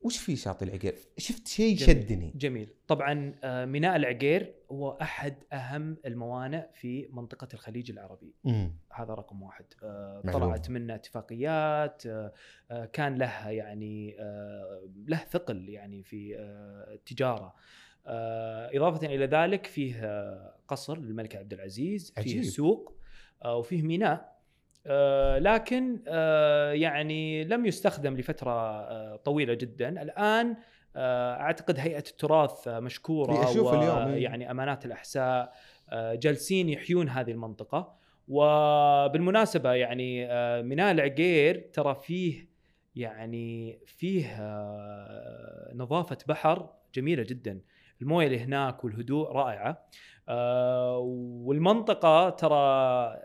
[0.02, 1.78] وش في شاطئ العقير؟ شفت شيء.
[1.78, 8.72] شدني جميل طبعا آه، ميناء العقير هو أحد أهم الموانئ في منطقة الخليج العربي مم.
[8.94, 10.46] هذا رقم واحد آه، معلومة.
[10.46, 12.32] طلعت منه اتفاقيات آه،
[12.94, 14.16] كان لها يعني
[15.08, 16.36] له ثقل يعني في
[16.94, 17.54] التجارة
[18.74, 20.38] إضافة إلى ذلك فيه
[20.68, 22.44] قصر للملك عبد العزيز فيه عجيب.
[22.44, 22.94] سوق
[23.46, 24.37] آه، وفيه ميناء
[24.88, 30.02] آه، لكن آه، يعني لم يستخدم لفترة آه، طويلة جدا.
[30.02, 30.56] الآن
[31.00, 34.24] أعتقد هيئة التراث مشكورة إيه، اليوم، إيه.
[34.24, 35.54] يعني أمانات الأحساء
[35.94, 37.98] جالسين يحيون هذه المنطقة.
[38.28, 40.28] وبالمناسبه يعني
[40.64, 42.48] ميناء العقير ترى فيه
[42.96, 44.36] يعني فيه
[45.74, 47.62] نظافة بحر جميلة جدا.
[48.02, 49.88] الموية اللي هناك والهدوء رائعة.
[50.30, 50.98] آه،
[51.44, 52.58] والمنطقة ترى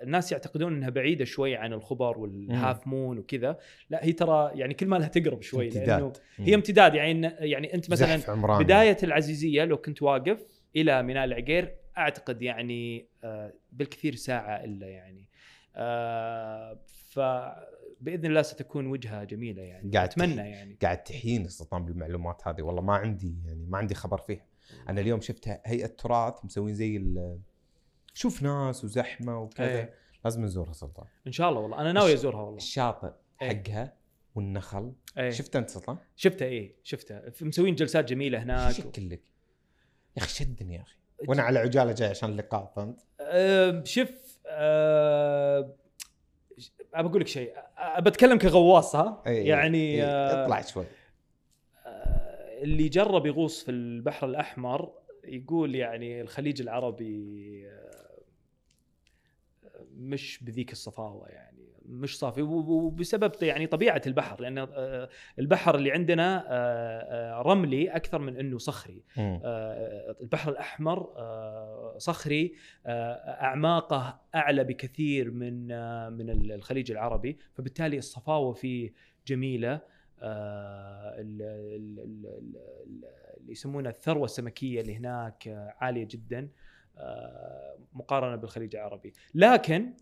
[0.03, 3.59] الناس يعتقدون إنها بعيدة شوي عن الخبر وال Half Moon وكذا.
[3.91, 6.17] لا هي ترى يعني كل ما لها تقرب شوي لأنه امتداد.
[6.37, 6.95] هي امتداد.
[6.95, 8.59] يعني يعني أنت مثلا.
[8.59, 10.47] بداية العزيزية لو كنت واقف
[10.77, 15.29] إلى ميناء العقير أعتقد يعني آه، بالكثير ساعة إلا يعني.
[15.77, 16.79] آه،
[17.11, 19.91] فباذن الله ستكون وجهة جميلة يعني.
[19.91, 20.51] قاعد أتمنى.
[20.51, 20.77] يعني.
[20.83, 22.63] قاعد تحييني سلطان بالمعلومات هذه.
[22.63, 24.52] والله ما عندي يعني ما عندي خبر فيها.
[24.89, 27.05] أنا اليوم شفت هيئة تراث مسوين زي
[28.15, 29.67] شوف ناس وزحمة وكذا.
[29.67, 29.95] إيه.
[30.25, 31.07] لازم نزورها سلطان.
[31.27, 31.81] إن شاء الله والله.
[31.81, 32.57] أنا ناوي أزورها والله.
[32.57, 33.11] الشاطئ
[33.43, 33.49] إيه.
[33.49, 33.97] حقها
[34.35, 34.93] والنخل.
[35.19, 35.31] إيه.
[35.31, 36.77] شفت أنت سلطان؟ شفتها إيه.
[36.83, 39.23] شفتها مسوين جلسات جميلة هناك شكل لك؟
[40.17, 40.97] يا أخي شدني يا أخي.
[41.29, 45.75] وأنا على عجالة جاي عشان اللقاء فهمت؟ أه شوف أه
[46.95, 47.55] أبى أقول لك شيء.
[47.99, 50.85] بتكلم كغواص ها؟ إيه، يعني أه اطلع شوي.
[52.63, 54.93] اللي جرب يغوص في البحر الأحمر
[55.25, 58.19] يقول يعني الخليج العربي آه،
[59.97, 62.43] مش بذيك الصفاوة يعني مش صافي.
[62.43, 65.09] وب- وبسبب يعني طبيعة البحر لأن آه،
[65.39, 69.03] البحر اللي عندنا آه، رملي أكثر من إنه صخري.
[70.21, 71.07] البحر الأحمر
[71.99, 72.55] صخري
[72.87, 75.67] أعماقه أعلى بكثير من
[76.13, 77.39] من الخليج العربي.
[77.55, 78.93] فبالتالي الصفاوة فيه
[79.27, 79.81] جميلة.
[80.23, 83.05] آه، ال- ال- ال- ال-
[83.41, 86.49] اللي يسمونها الثروة السمكية اللي هناك آه، عالية جدا
[86.99, 89.13] آه، مقارنة بالخليج العربي.
[89.35, 89.93] لكن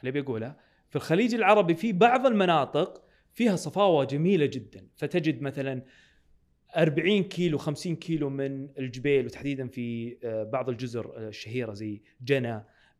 [0.00, 0.56] اللي بيقوله
[0.88, 4.86] في الخليج العربي في بعض المناطق فيها صفاوة جميلة جدا.
[4.96, 5.82] فتجد مثلا
[6.76, 10.16] 40 كيلو 50 كيلو من الجبيل وتحديدا في
[10.52, 12.02] بعض الجزر الشهيرة زي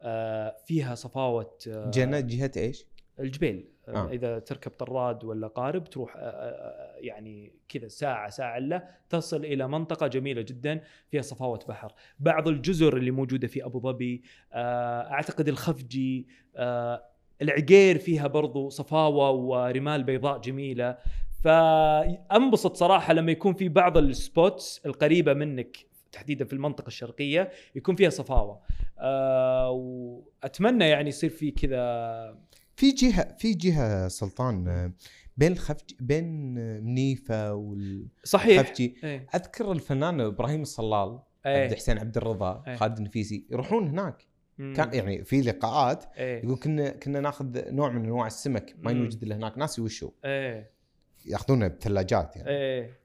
[0.03, 2.87] آه، فيها صفاوة جنة جهة إيش؟
[3.21, 4.09] الجبيل آه.
[4.09, 4.11] آه.
[4.11, 9.69] إذا تركب طراد ولا قارب تروح آه، آه، يعني كذا ساعة ساعة إلا تصل إلى
[9.69, 10.81] منطقة جميلة جدا
[11.11, 14.23] فيها صفاوة بحر بعض الجزر اللي موجودة في أبو ظبي
[14.53, 16.27] آه، أعتقد الخفجي
[16.57, 17.05] آه،
[17.43, 20.99] العقير فيها برضو صفاوة ورمال بيضاء جميلة
[21.45, 25.77] فأنبسط صراحة لما يكون في بعض السبوتس القريبة منك
[26.13, 28.61] تحديدا في المنطقة الشرقية يكون فيها صفاوة
[28.99, 32.39] آه وأتمنى يعني يصير في كذا
[32.81, 34.93] في جهة في جهة سلطان آه،
[35.37, 37.55] بين الخفج بين آه، منيفة
[38.25, 42.77] صحيح والخفجي إيه أذكر الفنان إبراهيم الصلال عبد إيه حسين عبد الرضا إيه.
[42.77, 44.27] خالد النفيسي يروحون هناك
[44.59, 44.75] مم.
[44.77, 48.93] كان يعني في لقاءات إيه يقول كنا كنا ناخذ نوع من أنواع السمك ما.
[48.93, 50.71] يوجد إلا هناك ناس وشو إيه
[51.27, 53.01] يأخذونه بثلاجات يعني إيه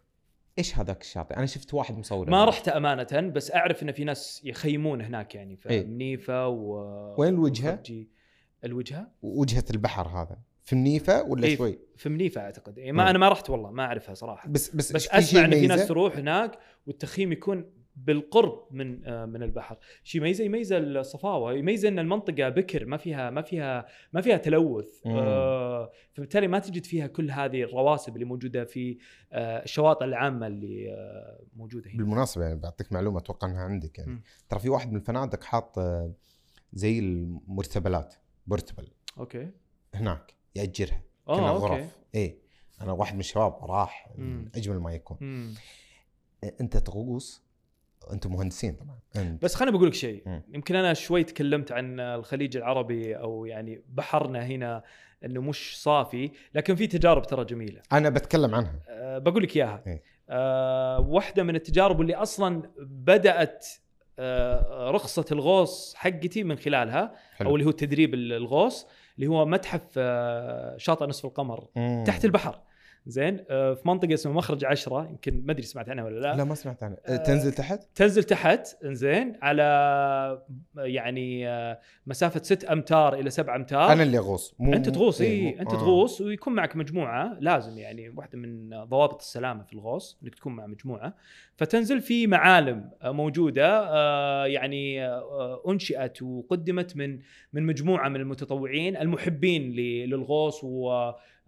[0.58, 4.42] إيش هذاك الشاطئ أنا شفت واحد مصور ما رحت أمانة بس أعرف إن في ناس
[4.44, 5.86] يخيمون هناك يعني في إيه.
[5.86, 8.15] منيفه و وين الوجهة؟ وخرجي.
[8.64, 10.38] الوجهة؟ وجهه البحر هذا.
[10.64, 12.80] في منيفه ولا إيه، شوي؟ في منيفه أعتقد.
[12.80, 13.10] إيه ما مم.
[13.10, 14.50] أنا ما رحت والله ما أعرفها صراحة.
[14.50, 19.44] بس بس بس أسمع إن في؟ ناس تروح هناك والتخييم يكون بالقرب من آه، من
[19.44, 24.38] البحر، شيء يميزه يميزة الصفاوة، يميزة إن المنطقة بكر ما فيها ما فيها ما فيها
[24.38, 25.08] تلوث.
[25.08, 28.98] آه فبالتالي ما تجد فيها كل هذه الرواسب اللي موجودة في
[29.34, 31.98] آه الشواطئ العامة اللي آه موجودة هنا.
[31.98, 34.22] بالمناسبة يعني بعطيك معلومة أتوقع إنها عندك يعني.
[34.50, 36.14] ترى في واحد من الفنادق حاط آه،
[36.74, 38.16] زي ال portable ات.
[38.48, 39.50] portable أوكي.
[39.94, 41.02] هناك يأجرها.
[41.26, 41.66] كنا آه أوكي.
[41.66, 41.98] غرف.
[42.16, 42.40] اي
[42.82, 44.52] أنا واحد من الشباب راح مم.
[44.56, 45.18] أجمل ما يكون.
[45.22, 45.54] مم.
[46.62, 47.44] أنت تغوص
[48.12, 49.00] أنتم مهندسين طبعا.
[49.16, 49.44] أنت.
[49.44, 50.42] بس خليني بقول لك شيء.
[50.54, 54.84] يمكن أنا شوي تكلمت عن الخليج العربي أو يعني بحرنا هنا
[55.26, 57.82] إنه مش صافي لكن في تجارب ترى جميلة.
[57.94, 58.80] أنا بتكلم عنها.
[58.88, 59.84] أه بقول لك إياها.
[59.88, 60.04] إيه.
[60.30, 63.68] أه واحدة من التجارب اللي أصلا بدأت
[64.92, 67.50] رخصة الغوص حقتي من خلالها حلو.
[67.50, 72.04] أو اللي هو تدريب الغوص اللي هو متحف أه شاطئ نصف القمر مم.
[72.08, 72.60] تحت البحر
[73.08, 76.36] زين أه في منطقة اسمها مخرج عشرة يمكن ما أدري سمعت عنها ولا لا.
[76.38, 76.98] لا ما سمعت عنها.
[77.08, 80.42] آه، تنزل تحت؟ تنزل تحت انزين على
[80.78, 83.92] يعني آه، مسافة 6 أمتار إلى 7 أمتار.
[83.92, 85.78] أنا اللي أغوص مو أنت تغوص إيه، إي مو- أنت آه.
[85.78, 90.66] تغوص ويكون معك مجموعة لازم يعني واحدة من ضوابط السلامة في الغوص إنك تكون مع
[90.68, 91.14] مجموعة.
[91.58, 97.20] فتنزل في معالم آه، موجودة آه، يعني آه، أنشئت وقدمت من
[97.54, 100.64] من مجموعة من المتطوعين المحبين للغوص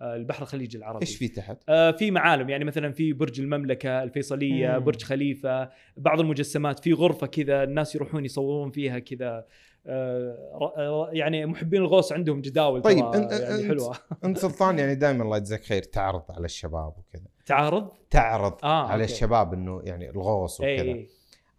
[0.02, 1.02] والبحر الخليجي العربي.
[1.02, 4.84] إيش في تحت؟ آه، في معالم يعني مثلا في برج المملكة الفيصلية مم.
[4.84, 9.46] برج خليفة بعض المجسمات في غرفة كذا الناس يروحون يصورون فيها كذا.
[9.90, 13.96] آه، آه، يعني محبين الغوص عندهم جداول طيب، ترى أنت- يعني حلوة.
[14.24, 17.26] أنت سلطان يعني دائما الله يجزاك خير تعرض على الشباب وكذا.
[17.46, 19.14] تعارض تعرض آه، على أوكي.
[19.14, 20.88] الشباب إنه يعني الغوص اي وكذا.
[20.94, 21.08] اي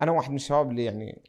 [0.02, 1.22] أنا واحد من الشباب اللي يعني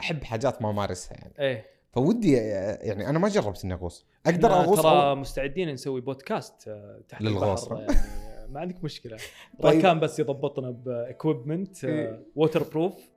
[0.00, 1.34] أحب حاجات ما أمارسها يعني.
[1.38, 1.64] إيه.
[1.98, 5.14] فودي يعني أنا ما جربت إني أغوص أقدر إحنا أغوص ترى أو...
[5.14, 7.72] مستعدين نسوي بودكاست آه، تحت للغوص.
[7.72, 9.16] البحر يعني ما عندك مشكلة
[9.62, 9.74] طيب.
[9.74, 12.22] راكان بس يضبطنا ب equipment إيه.
[12.36, 13.10] waterproof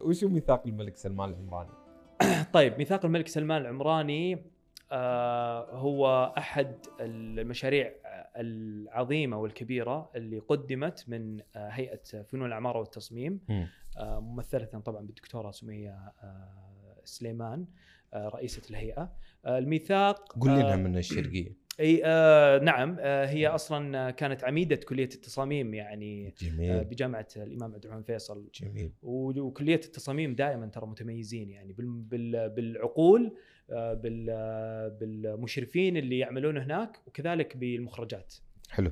[0.00, 1.70] وشو ميثاق الملك سلمان العمراني؟
[2.52, 4.44] طيب ميثاق الملك سلمان العمراني
[4.92, 7.92] آه هو أحد المشاريع
[8.36, 13.68] العظيمة والكبيرة اللي قدمت من آه هيئة فنون العماره والتصميم مم.
[13.98, 15.90] آه ممثلة طبعا بالدكتورة سمية
[16.22, 16.67] آه
[17.08, 17.66] سليمان
[18.14, 19.12] آه رئيسة الهيئة.
[19.44, 21.68] آه الميثاق قول لنا آه من الشرقية.
[21.80, 26.84] إي آه نعم آه هي أصلا كانت عميدة كلية التصاميم يعني آه جميل.
[26.84, 28.48] بجامعة الإمام عبد الرحمن فيصل.
[28.54, 28.92] جميل.
[29.02, 33.36] وكلية التصاميم دائما ترى متميزين يعني بال- بال- بالعقول
[33.70, 38.34] آه، بال- آه، بالمشرفين اللي يعملون هناك وكذلك بالمخرجات.
[38.70, 38.90] حلو.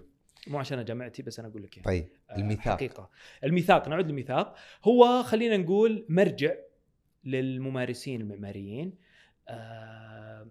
[0.49, 1.85] مو عشان جامعتي بس أنا أقول لك يعني.
[1.87, 2.75] طيب آه، الميثاق.
[2.77, 3.11] حقيقة.
[3.45, 4.55] الميثاق نعود للميثاق.
[4.85, 6.55] هو خلينا نقول مرجع
[7.27, 8.95] للممارسين المعماريين
[9.49, 10.51] آه،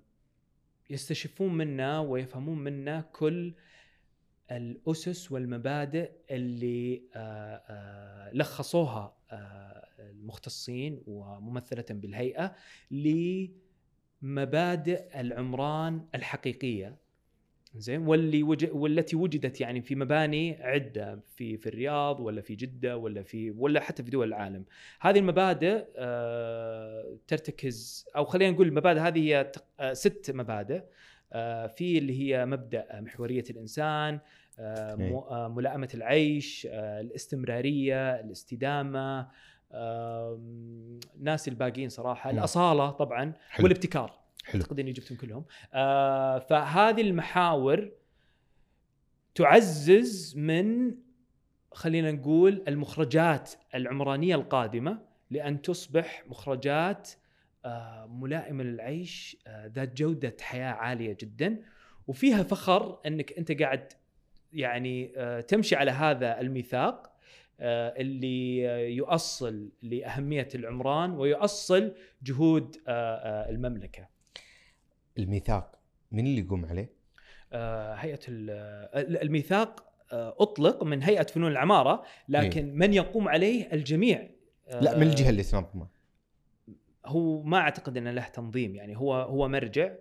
[0.90, 3.54] يستشفون منا ويفهمون منا كل
[4.52, 9.16] الأسس والمبادئ اللي آه، آه، لخصوها
[10.00, 12.56] المختصين وممثله بالهيئة
[14.22, 16.98] لمبادئ العمران الحقيقية.
[17.78, 18.68] زين واللي وج...
[18.72, 23.80] والتي وجدت يعني في مباني عدة في في الرياض ولا في جدة ولا في ولا
[23.80, 24.66] حتى في دول العالم.
[25.00, 30.82] هذه المبادئ آه ترتكز أو خلينا نقول المبادئ هذه هي تق- آه ست مبادئ
[31.34, 34.20] آه في اللي هي مبدأ محورية الإنسان
[34.60, 35.16] آه إيه.
[35.18, 39.28] آه ملائمة العيش آه الاستمرارية الاستدامة
[39.74, 42.30] آم، ناس الباقيين صراحة.
[42.30, 43.64] الأصالة طبعا حلو.
[43.64, 44.62] والابتكار حلو.
[44.62, 45.46] أعتقد إني جبتهم كلهم.
[45.74, 47.92] آه فهذه المحاور
[49.36, 50.96] تعزز من
[51.72, 55.00] خلينا نقول المخرجات العمرانية القادمة
[55.32, 57.12] لأن تصبح مخرجات
[57.66, 61.62] آه، ملائمة للعيش آه، ذات جودة حياة عالية جدا.
[62.08, 63.94] وفيها فخر إنك أنت قاعد
[64.54, 67.16] يعني آه، تمشي على هذا الميثاق
[67.60, 68.58] اللي
[68.96, 74.08] يؤصل لأهمية العمران ويؤصل جهود المملكة.
[75.18, 75.80] الميثاق
[76.12, 76.90] من اللي يقوم عليه؟
[77.54, 83.70] آه، هيئة ال- آه، الميثاق آه، أطلق من هيئة فنون العمارة لكن من يقوم عليه
[83.74, 84.80] الجميع إيه.
[84.80, 85.88] لا من الجهة اللي تنظمه
[87.06, 89.92] هو ما أعتقد إنه له تنظيم يعني هو هو مرجع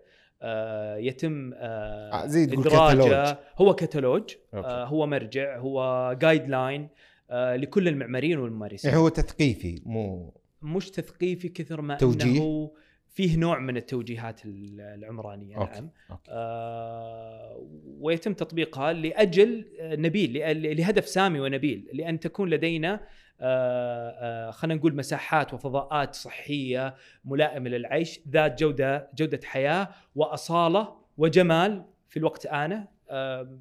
[0.42, 2.64] آه، يتم آه، زي تقول.
[2.64, 3.36] كتالوج.
[3.58, 4.34] هو كتالوج.
[4.54, 6.88] آه، هو مرجع هو guideline
[7.32, 12.70] لكل المعماريين والممارسين يعني هو تثقيفي مو مش تثقيفي كثر ما توجيه؟ إنه
[13.14, 15.72] فيه نوع من التوجيهات ال- العمرانية أوكي.
[15.74, 16.30] نعم أوكي.
[16.30, 20.32] آه ويتم تطبيقها لأجل آه، نبيل
[20.76, 23.06] لهدف سامي ونبيل لأن تكون لدينا
[23.40, 26.94] آه آه خلينا نقول مساحات وفضاءات صحية
[27.24, 33.58] ملائمة للعيش ذات جودة جودة حياة وأصالة وجمال في الوقت آنه آه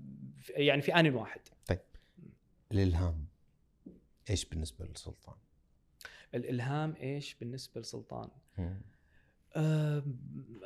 [0.49, 1.41] يعني في آن واحد
[2.72, 3.26] الإلهام
[4.30, 5.36] إيش بالنسبة للسلطان؟
[6.36, 8.30] الإلهام إيش بالنسبة لسلطان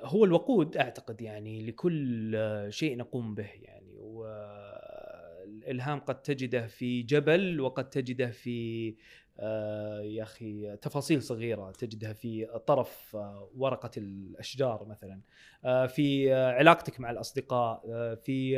[0.03, 2.37] هو الوقود أعتقد يعني لكل
[2.69, 3.97] شيء نقوم به يعني
[5.67, 8.95] والإلهام قد تجده في جبل وقد تجده في
[9.39, 15.21] آه، يا أخي تفاصيل صغيرة تجدها في طرف آه، ورقة الأشجار مثلا
[15.65, 17.81] آه، في علاقتك مع الأصدقاء
[18.15, 18.57] في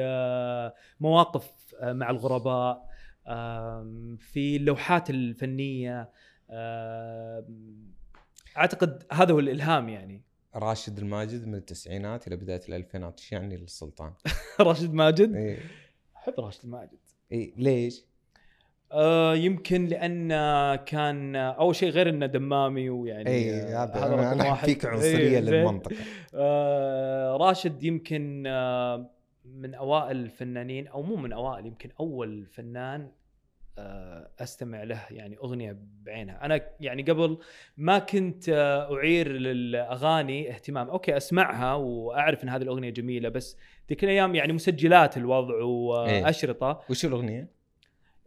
[1.00, 2.90] مواقف مع الغرباء
[4.18, 6.10] في اللوحات الفنية
[8.58, 10.22] أعتقد هذا هو الإلهام يعني
[10.56, 14.14] راشد الماجد من التسعينات إلى بداية الألفينات إيش يعني للسلطان؟
[14.60, 15.58] راشد ماجد اي
[16.16, 17.00] أحب راشد ماجد
[17.32, 18.06] إيه ليش؟
[18.92, 20.30] آه يمكن لأن
[20.76, 24.56] كان أول شيء غير إنه دمامي ويعني اي آه، هذا رقم أنا أنا.
[24.56, 25.40] فيك عنصرية إيه،.
[25.40, 25.96] للمنطقة
[26.34, 29.10] آه راشد يمكن آه
[29.46, 33.12] من أوائل الفنانين أو مو من أوائل يمكن أول فنان آه
[34.40, 36.46] أستمع له يعني أغنية بعينها.
[36.46, 37.38] أنا يعني قبل
[37.78, 40.90] ما كنت آه أعير للأغاني اهتمام.
[40.90, 43.58] أوكي أسمعها وأعرف إن هذه الأغنية جميلة بس
[43.90, 46.24] ذيك الأيام يعني مسجلات الوضع إيه.
[46.24, 46.82] وأشرطة.
[46.90, 47.60] وش الأغنية؟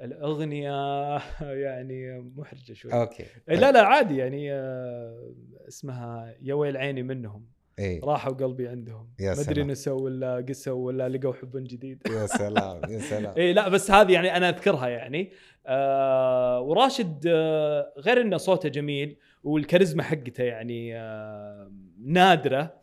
[0.00, 1.16] الأغنية
[1.64, 2.92] يعني محرجة شوي.
[2.92, 3.24] أوكي.
[3.48, 5.32] لا لا عادي يعني آه،
[5.68, 7.51] اسمها يا ويل عيني منهم.
[7.79, 9.09] اي راحوا قلبي عندهم.
[9.20, 9.62] يا ما أدري.
[9.64, 12.03] نسوا ولا قسوا ولا لقوا حب جديد.
[12.11, 13.35] يا سلام يا سلام.
[13.37, 15.33] اي لا بس هذه يعني أنا أذكرها يعني.
[15.66, 21.73] آه وراشد آه غير إنه صوته جميل والكاريزما حقته يعني آه
[22.05, 22.75] نادرة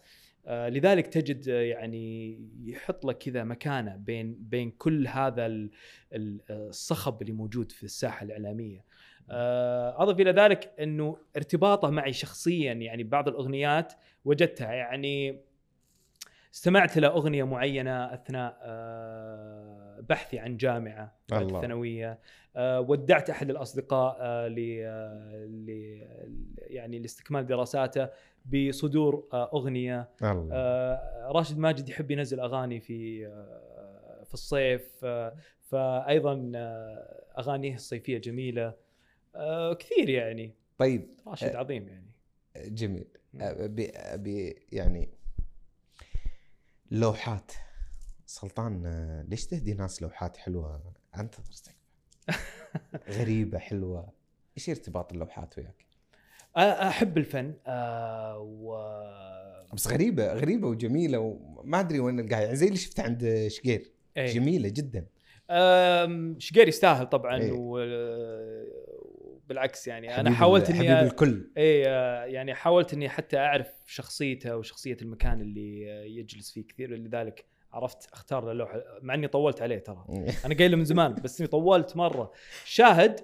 [0.48, 5.70] آه لذلك تجد آه، يعني يحط لك كذا مكانة بين بين كل هذا ال-
[6.50, 8.89] الصخب اللي موجود في الساحة الإعلامية.
[9.32, 13.94] آه أضف إلى ذلك إنه ارتباطه معي شخصيا يعني بعض الأغنيات
[14.26, 15.42] وجدتها يعني
[16.54, 21.52] استمعت له أغنية معينة أثناء آه، بحثي عن جامعة بعد.
[21.52, 22.20] الثانويه
[22.56, 24.58] آه، ودعت أحد الأصدقاء ل
[26.58, 28.10] يعني لاستكمال دراساته
[28.46, 30.10] بصدور أغنية.
[30.24, 30.56] الله.
[31.32, 33.28] راشد ماجد يحب ينزل أغاني في
[34.26, 35.06] في الصيف
[35.62, 36.52] فايضا
[37.40, 38.74] أغانيه الصيفية جميلة.
[39.36, 40.54] آه، كثير يعني.
[40.78, 41.58] طيب راشد آه.
[41.58, 42.12] عظيم يعني.
[42.58, 43.08] جميل.
[43.42, 45.10] ابي ابي يعني
[46.92, 47.52] لوحات.
[48.26, 50.94] سلطان آه، ليش تهدي ناس لوحات حلوة
[51.52, 51.78] استكفى
[53.20, 54.14] غريبة حلوة.
[54.58, 55.86] إيش ارتباط اللوحات وياك؟
[56.58, 58.78] آه، أحب الفن آه، و
[59.74, 63.92] بس غريبة غريبة وجميلة وما أدري وين القاها يعني زي اللي شفته عند شقير.
[64.18, 64.34] إيه.
[64.34, 65.06] جميلة جدا.
[66.40, 67.52] شقير يستاهل طبعا إيه.
[69.50, 71.52] وبالعكس يعني أنا حاولت إني حبيب الكل.
[71.58, 71.80] اي
[72.34, 75.82] يعني حاولت إني حتى أعرف شخصيته وشخصية المكان اللي
[76.18, 80.06] يجلس فيه كثير لذلك عرفت أختار له لوحه مع إني طولت عليه ترى.
[80.46, 82.32] أنا قايل من زمان بس إني طولت مرة.
[82.66, 83.20] شاهد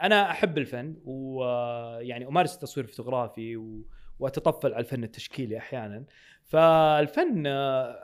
[0.00, 3.82] أنا أحب الفن ويعني أمارس التصوير الفوتوغرافي و-
[4.18, 6.04] وأتطفل على الفن التشكيلي أحيانا.
[6.44, 7.42] فالفن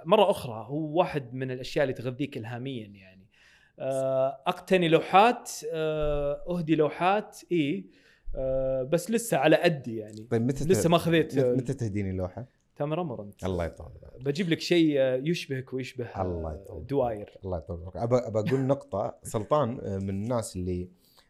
[0.04, 3.11] مرة أخرى هو واحد من الأشياء اللي تغذيك الهاميا يعني.
[4.46, 7.86] أقتني لوحات آه، أهدي لوحات إي
[8.34, 10.26] آه، بس لسه على قدي يعني.
[10.30, 13.44] طيب متى لسه ما خذيت- متى- تهديني لوحة؟ تامر أمر أنت.
[13.44, 16.86] الله يطول بجيب لك شيء آه، يشبهك ويشبه آه، الله يطول.
[16.86, 17.96] دواير الله يطول عمرك.
[17.96, 19.18] ابى أقول نقطة.
[19.22, 20.88] سلطان آه، من الناس اللي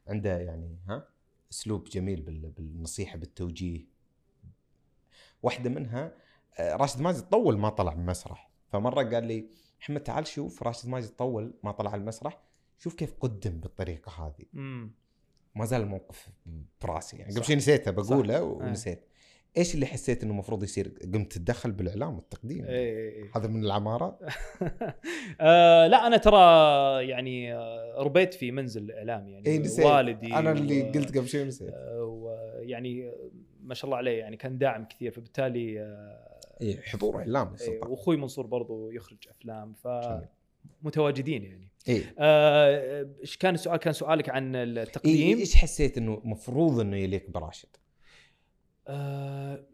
[0.09, 1.05] عنده يعني ها
[1.53, 3.85] أسلوب جميل بال- بالنصيحة بالتوجيه.
[5.43, 6.13] واحدة منها
[6.59, 9.47] آه، راشد ماجد طول ما طلع من المسرح فمرة قال لي
[9.83, 12.41] احمد تعال شوف راشد ماجد طول ما طلع على المسرح
[12.79, 14.47] شوف كيف قدم بالطريقة هذه.
[15.55, 16.29] ما زال الموقف
[16.83, 17.35] براسي يعني.
[17.35, 17.45] قبل.
[17.45, 18.65] شوي نسيته بقوله صح.
[18.67, 19.05] ونسيت.
[19.57, 22.65] إيش اللي حسيت إنه المفروض يصير؟ قمت تتدخل بالإعلام والتقديم.
[22.65, 23.31] إيه إيه إيه.
[23.37, 24.19] هذا من العمارة؟
[25.41, 26.37] آه لا أنا ترى
[27.09, 29.47] يعني آه، ربيت في منزل اعلامي يعني.
[29.47, 29.87] اي نسيت.
[29.87, 31.71] والدي أنا اللي و- قلت قبل شوي نسيت.
[31.73, 33.13] آه، ويعني
[33.61, 36.32] ما شاء الله عليه يعني كان داعم كثير فبالتالي آه،
[36.63, 40.29] اي حضور اعلامي إيه، سلطان وأخوي منصور برضو يخرج أفلام جميل.
[40.83, 46.21] فمتواجدين يعني اي آه، إيش كان السؤال كان سؤالك عن إيه التقديم إيش حسيت إنه
[46.25, 47.69] مفروض إنه يليق براشد؟
[48.89, 49.65] آه،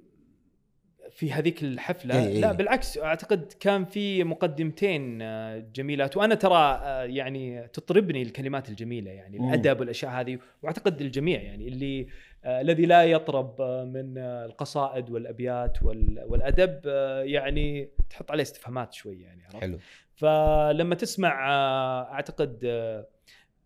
[1.11, 2.41] في هذيك الحفلة إيه إيه.
[2.41, 9.11] لا بالعكس أعتقد كان في مقدمتين آه، جميلات وأنا ترى آه، يعني تطربني الكلمات الجميلة
[9.11, 9.37] يعني.
[9.37, 12.07] الأدب والأشياء هذه وأعتقد الجميع يعني اللي آه،
[12.45, 18.93] الذي لا يطرب آه، من آه، القصائد والأبيات وال- والأدب آه، يعني تحط عليه استفهامات
[18.93, 19.79] شوي يعني عرفت؟ حلو
[20.15, 23.07] فلما تسمع آه، أعتقد آه،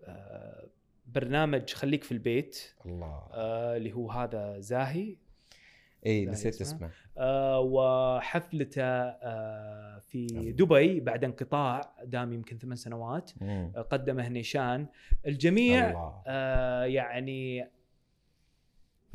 [0.04, 0.66] آه،
[1.06, 5.16] برنامج خليك في البيت الله آه، اللي هو هذا زاهي
[6.06, 6.90] اي نسيت اسمه.
[7.18, 10.26] آه، وحفلته آه، في.
[10.52, 13.30] دبي بعد انقطاع دام يمكن ثمان سنوات.
[13.42, 14.86] آه، قدمه نيشان
[15.26, 17.68] الجميع آه، يعني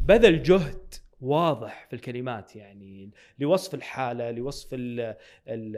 [0.07, 4.99] بذل جهد واضح في الكلمات يعني لوصف الحالة لوصف ال
[5.47, 5.77] ال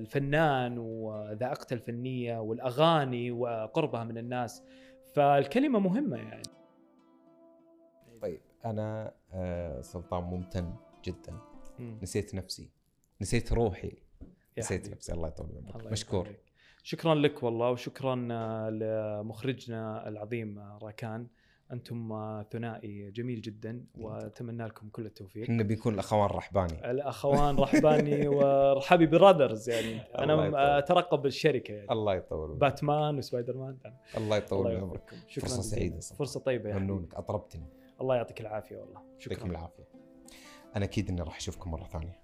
[0.00, 4.62] الفنان وذائقته الفنية والأغاني وقربها من الناس.
[5.14, 6.42] فالكلمة مهمة يعني.
[8.22, 10.74] طيب أنا آه سلطان ممتن
[11.04, 11.38] جدا.
[11.78, 11.98] مم.
[12.02, 12.70] نسيت نفسي.
[13.20, 13.92] نسيت روحي.
[14.58, 14.90] نسيت.
[14.90, 15.12] نفسي.
[15.12, 16.28] الله يطول عمرك مشكور.
[16.82, 21.26] شكرا لك والله وشكرا آه، لمخرجنا العظيم آه، راكان.
[21.72, 22.08] أنتم
[22.52, 25.42] ثنائي جميل جدا وأتمنى لكم كل التوفيق.
[25.42, 30.00] إحنا بنكون الأخوان رحباني الأخوان رحباني ورحابي براذرز يعني.
[30.18, 30.78] أنا.
[30.78, 31.90] أترقب الشركة يعني.
[31.92, 32.60] الله يطول عمرك.
[32.60, 33.78] باتمان وسبايدر مان.
[34.16, 35.16] الله يطول عمرك يوفقكم.
[35.28, 35.76] شكرا فرصة جزيلا.
[35.76, 36.18] سعيدة صراحة.
[36.18, 36.92] فرصة طيبة يا حبيبي.
[36.92, 37.66] ممنونك أطربتني.
[38.00, 39.00] الله يعطيك العافية والله.
[39.00, 39.50] يعطيكم شكرا.
[39.50, 39.88] العافية.
[40.76, 42.21] أنا أكيد إني راح أشوفكم مرة ثانية.